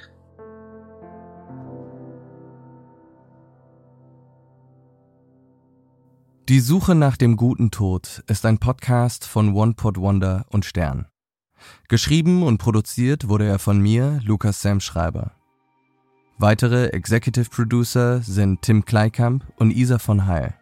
Die 6.50 6.60
Suche 6.60 6.94
nach 6.94 7.18
dem 7.18 7.36
guten 7.36 7.72
Tod 7.72 8.24
ist 8.28 8.46
ein 8.46 8.60
Podcast 8.60 9.26
von 9.26 9.56
One 9.56 9.74
Pot 9.74 9.98
Wonder 9.98 10.46
und 10.50 10.66
Stern. 10.66 11.08
Geschrieben 11.88 12.44
und 12.44 12.60
produziert 12.60 13.28
wurde 13.28 13.48
er 13.48 13.58
von 13.58 13.80
mir, 13.80 14.20
Lukas 14.24 14.62
Sam 14.62 14.82
Schreiber. 14.82 15.32
Weitere 16.42 16.88
Executive 16.88 17.52
Producer 17.52 18.20
sind 18.24 18.64
Tim 18.64 18.84
Kleikamp 18.84 19.46
und 19.58 19.70
Isa 19.70 20.00
von 20.00 20.26
Heil. 20.26 20.56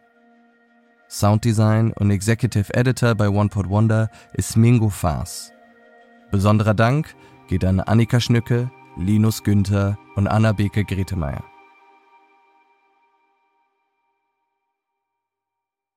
Sounddesign 1.08 1.94
und 1.94 2.10
Executive 2.10 2.74
Editor 2.74 3.14
bei 3.14 3.30
OnePod 3.30 3.70
Wonder 3.70 4.10
ist 4.34 4.58
Mingo 4.58 4.90
Faas. 4.90 5.54
Besonderer 6.30 6.74
Dank 6.74 7.16
geht 7.48 7.64
an 7.64 7.80
Annika 7.80 8.20
Schnücke, 8.20 8.70
Linus 8.98 9.42
Günther 9.42 9.96
und 10.16 10.28
Anna 10.28 10.52
Beke 10.52 10.84
Gretemeyer. 10.84 11.49